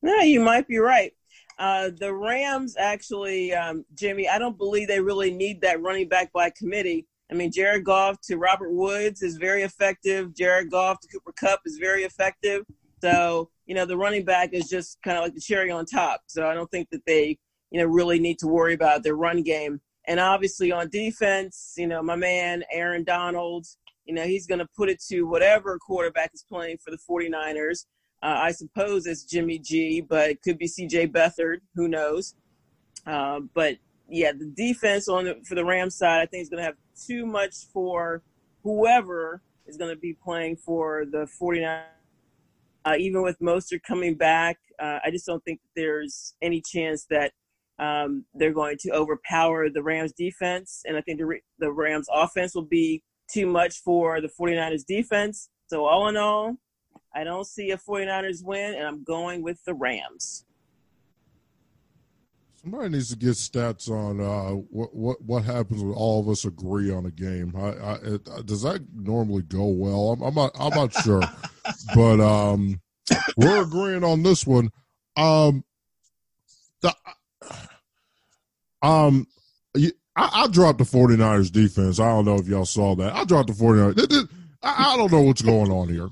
[0.01, 1.13] No, you might be right.
[1.57, 6.33] Uh, the Rams actually, um, Jimmy, I don't believe they really need that running back
[6.33, 7.07] by committee.
[7.31, 10.35] I mean, Jared Goff to Robert Woods is very effective.
[10.35, 12.65] Jared Goff to Cooper Kupp is very effective.
[13.01, 16.21] So, you know, the running back is just kind of like the cherry on top.
[16.27, 17.37] So I don't think that they,
[17.71, 19.79] you know, really need to worry about their run game.
[20.07, 23.65] And obviously on defense, you know, my man Aaron Donald,
[24.05, 27.85] you know, he's going to put it to whatever quarterback is playing for the 49ers.
[28.21, 31.57] Uh, I suppose it's Jimmy G, but it could be CJ Beathard.
[31.75, 32.35] Who knows?
[33.07, 33.77] Uh, but
[34.11, 36.75] yeah, the defense on the, for the Rams side, I think is going to have
[37.07, 38.21] too much for
[38.63, 41.83] whoever is going to be playing for the 49.
[42.83, 47.31] Uh, even with Mostert coming back, uh, I just don't think there's any chance that
[47.79, 50.81] um, they're going to overpower the Rams defense.
[50.85, 55.49] And I think the, the Rams offense will be too much for the 49ers defense.
[55.67, 56.57] So all in all,
[57.15, 60.45] I don't see a 49ers win, and I'm going with the Rams.
[62.61, 66.45] Somebody needs to get stats on uh, what what what happens when all of us
[66.45, 67.55] agree on a game.
[67.55, 70.11] I, I it, uh, does that normally go well?
[70.11, 71.23] I'm, I'm not I'm not sure,
[71.95, 72.79] but um,
[73.35, 74.69] we're agreeing on this one.
[75.17, 75.63] Um,
[76.81, 76.93] the,
[78.83, 79.25] um,
[80.15, 81.99] I, I dropped the 49ers defense.
[81.99, 83.13] I don't know if y'all saw that.
[83.13, 84.29] I dropped the 49ers.
[84.61, 86.09] I, I don't know what's going on here.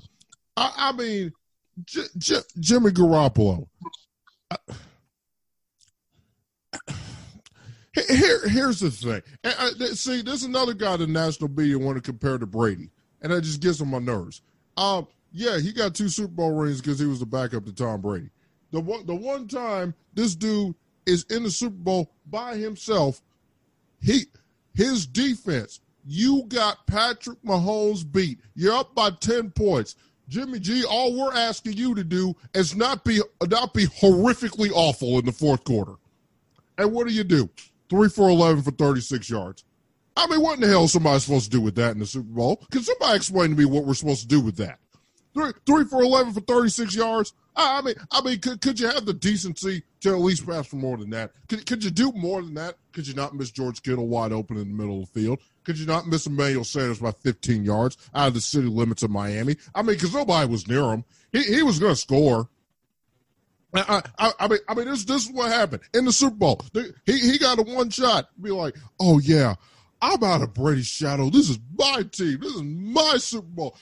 [0.56, 1.32] I, I mean,
[1.84, 3.68] J, J, Jimmy Garoppolo.
[8.08, 9.22] Here, here's the thing.
[9.42, 12.90] I, see, there's another guy the national media want to compare to Brady,
[13.20, 14.42] and that just gets on my nerves.
[14.76, 18.00] Um, yeah, he got two Super Bowl rings because he was the backup to Tom
[18.00, 18.30] Brady.
[18.70, 23.20] The one, the one time this dude is in the Super Bowl by himself,
[24.00, 24.26] he
[24.74, 25.80] his defense.
[26.06, 28.38] You got Patrick Mahomes beat.
[28.54, 29.96] You're up by ten points.
[30.28, 35.18] Jimmy G, all we're asking you to do is not be not be horrifically awful
[35.18, 35.94] in the fourth quarter.
[36.80, 37.50] And what do you do?
[37.88, 39.64] Three for eleven for thirty six yards.
[40.16, 42.06] I mean, what in the hell is somebody supposed to do with that in the
[42.06, 42.64] Super Bowl?
[42.70, 44.78] Can somebody explain to me what we're supposed to do with that?
[45.34, 47.34] Three, three for eleven for thirty six yards.
[47.54, 50.76] I mean, I mean, could, could you have the decency to at least pass for
[50.76, 51.32] more than that?
[51.48, 52.76] Could, could you do more than that?
[52.92, 55.40] Could you not miss George Kittle wide open in the middle of the field?
[55.64, 59.10] Could you not miss Emmanuel Sanders by 15 yards out of the city limits of
[59.10, 59.56] Miami?
[59.74, 61.04] I mean, because nobody was near him.
[61.32, 62.48] He, he was going to score.
[63.72, 66.60] I, I, I, mean, I mean, this this is what happened in the Super Bowl.
[67.06, 68.28] He he got a one shot.
[68.40, 69.54] Be like, oh yeah,
[70.02, 71.30] I'm out of Brady's shadow.
[71.30, 72.40] This is my team.
[72.40, 73.76] This is my Super Bowl.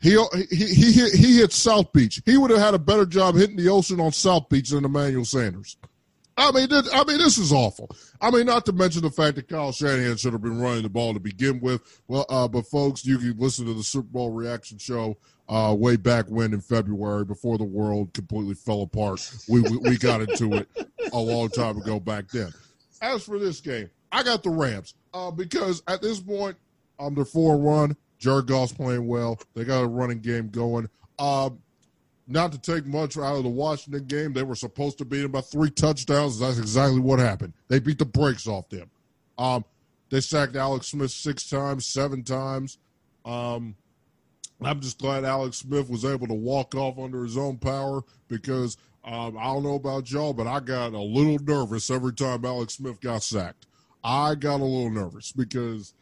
[0.00, 0.10] He,
[0.50, 2.22] he, he, hit, he hit South Beach.
[2.24, 5.24] He would have had a better job hitting the ocean on South Beach than Emmanuel
[5.24, 5.76] Sanders.
[6.36, 7.90] I mean, I mean, this is awful.
[8.20, 10.88] I mean, not to mention the fact that Kyle Shanahan should have been running the
[10.88, 11.82] ball to begin with.
[12.06, 15.16] Well, uh, but folks, you can listen to the Super Bowl reaction show
[15.48, 19.30] uh, way back when in February, before the world completely fell apart.
[19.48, 20.68] We, we, we got into it
[21.12, 22.52] a long time ago back then.
[23.00, 26.56] As for this game, I got the Rams uh, because at this point,
[26.98, 27.96] um, they're four one.
[28.18, 29.38] Jared Goff's playing well.
[29.54, 30.88] They got a running game going.
[31.18, 31.60] Um,
[32.26, 35.30] not to take much out of the Washington game, they were supposed to beat them
[35.30, 36.40] by three touchdowns.
[36.40, 37.54] That's exactly what happened.
[37.68, 38.90] They beat the brakes off them.
[39.38, 39.64] Um,
[40.10, 42.78] they sacked Alex Smith six times, seven times.
[43.24, 43.76] Um,
[44.60, 48.76] I'm just glad Alex Smith was able to walk off under his own power because
[49.04, 52.74] um, I don't know about y'all, but I got a little nervous every time Alex
[52.74, 53.66] Smith got sacked.
[54.02, 55.94] I got a little nervous because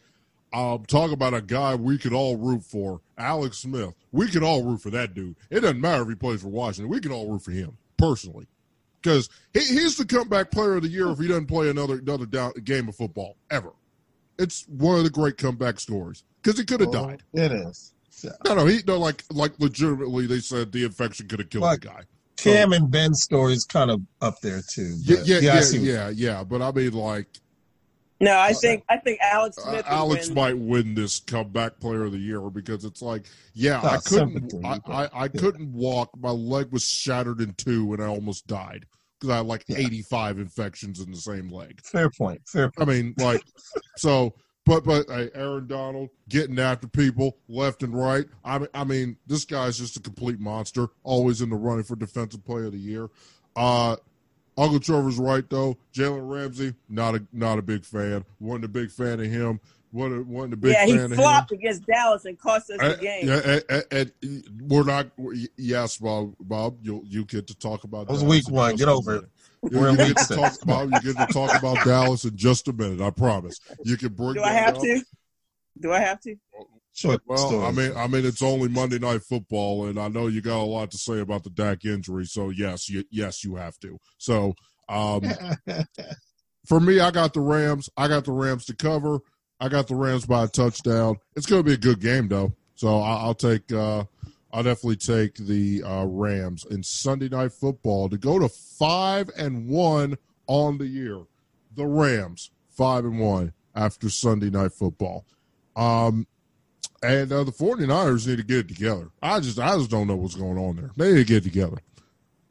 [0.52, 3.94] um, talk about a guy we could all root for, Alex Smith.
[4.12, 5.36] We could all root for that dude.
[5.50, 6.88] It doesn't matter if he plays for Washington.
[6.90, 8.46] We can all root for him personally
[9.02, 12.26] because he, he's the comeback player of the year if he doesn't play another another
[12.26, 13.72] down, game of football ever.
[14.38, 17.22] It's one of the great comeback stories because he could have died.
[17.32, 17.92] It is.
[18.22, 18.30] Yeah.
[18.44, 20.26] No, no, he no like like legitimately.
[20.26, 22.02] They said the infection could have killed like, the guy.
[22.36, 24.94] Cam so, and Ben's story is kind of up there too.
[25.02, 26.44] Yeah, yeah, yeah, yeah, yeah, yeah.
[26.44, 27.28] But I mean, like
[28.18, 29.86] no, I think I think Alex uh, Smith.
[29.86, 30.34] Uh, Alex win.
[30.34, 34.80] might win this comeback player of the year because it's like, yeah, I couldn't, I,
[34.86, 36.10] I, I, couldn't walk.
[36.18, 38.86] My leg was shattered in two, and I almost died
[39.20, 39.78] because I had like yeah.
[39.78, 41.80] eighty-five infections in the same leg.
[41.84, 42.40] Fair point.
[42.48, 42.70] Fair.
[42.70, 42.88] Point.
[42.88, 43.42] I mean, like,
[43.96, 44.34] so,
[44.66, 48.26] but but hey, Aaron Donald getting after people left and right.
[48.44, 50.88] I mean, I mean, this guy's just a complete monster.
[51.04, 53.08] Always in the running for defensive player of the year.
[53.54, 53.96] Uh,
[54.58, 55.78] Uncle Trevor's right though.
[55.94, 58.24] Jalen Ramsey, not a not a big fan.
[58.40, 59.60] wasn't a big fan of him.
[59.92, 63.28] wasn't, wasn't a big yeah, fan he flopped against Dallas and cost us the game.
[63.28, 65.10] Yeah, and, and, and, we're not.
[65.56, 66.34] Yes, Bob.
[66.40, 68.08] Bob, you you get to talk about.
[68.08, 68.74] That was week one.
[68.74, 69.24] Get over it.
[69.70, 72.72] You, you get to talk about you get to talk about Dallas in just a
[72.72, 73.00] minute.
[73.00, 73.60] I promise.
[73.84, 74.34] You can bring.
[74.34, 74.82] Do I have up.
[74.82, 75.02] to?
[75.80, 76.36] Do I have to?
[76.92, 77.66] Short well, story.
[77.66, 80.64] I mean, I mean, it's only Monday Night Football, and I know you got a
[80.64, 82.24] lot to say about the Dak injury.
[82.24, 83.98] So yes, you, yes, you have to.
[84.16, 84.54] So
[84.88, 85.22] um,
[86.66, 87.90] for me, I got the Rams.
[87.96, 89.18] I got the Rams to cover.
[89.60, 91.16] I got the Rams by a touchdown.
[91.34, 92.54] It's going to be a good game though.
[92.74, 93.70] So I, will take.
[93.72, 94.04] Uh,
[94.56, 99.68] I'll definitely take the uh, Rams in Sunday Night Football to go to five and
[99.68, 101.20] one on the year.
[101.74, 105.26] The Rams five and one after Sunday Night Football.
[105.76, 106.26] Um,
[107.02, 109.10] and uh, the 49ers need to get together.
[109.22, 110.90] I just I just don't know what's going on there.
[110.96, 111.76] They need to get together.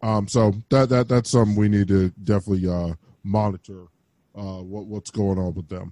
[0.04, 2.94] Um, so that that that's something we need to definitely uh,
[3.24, 3.86] monitor
[4.36, 5.92] uh, what what's going on with them.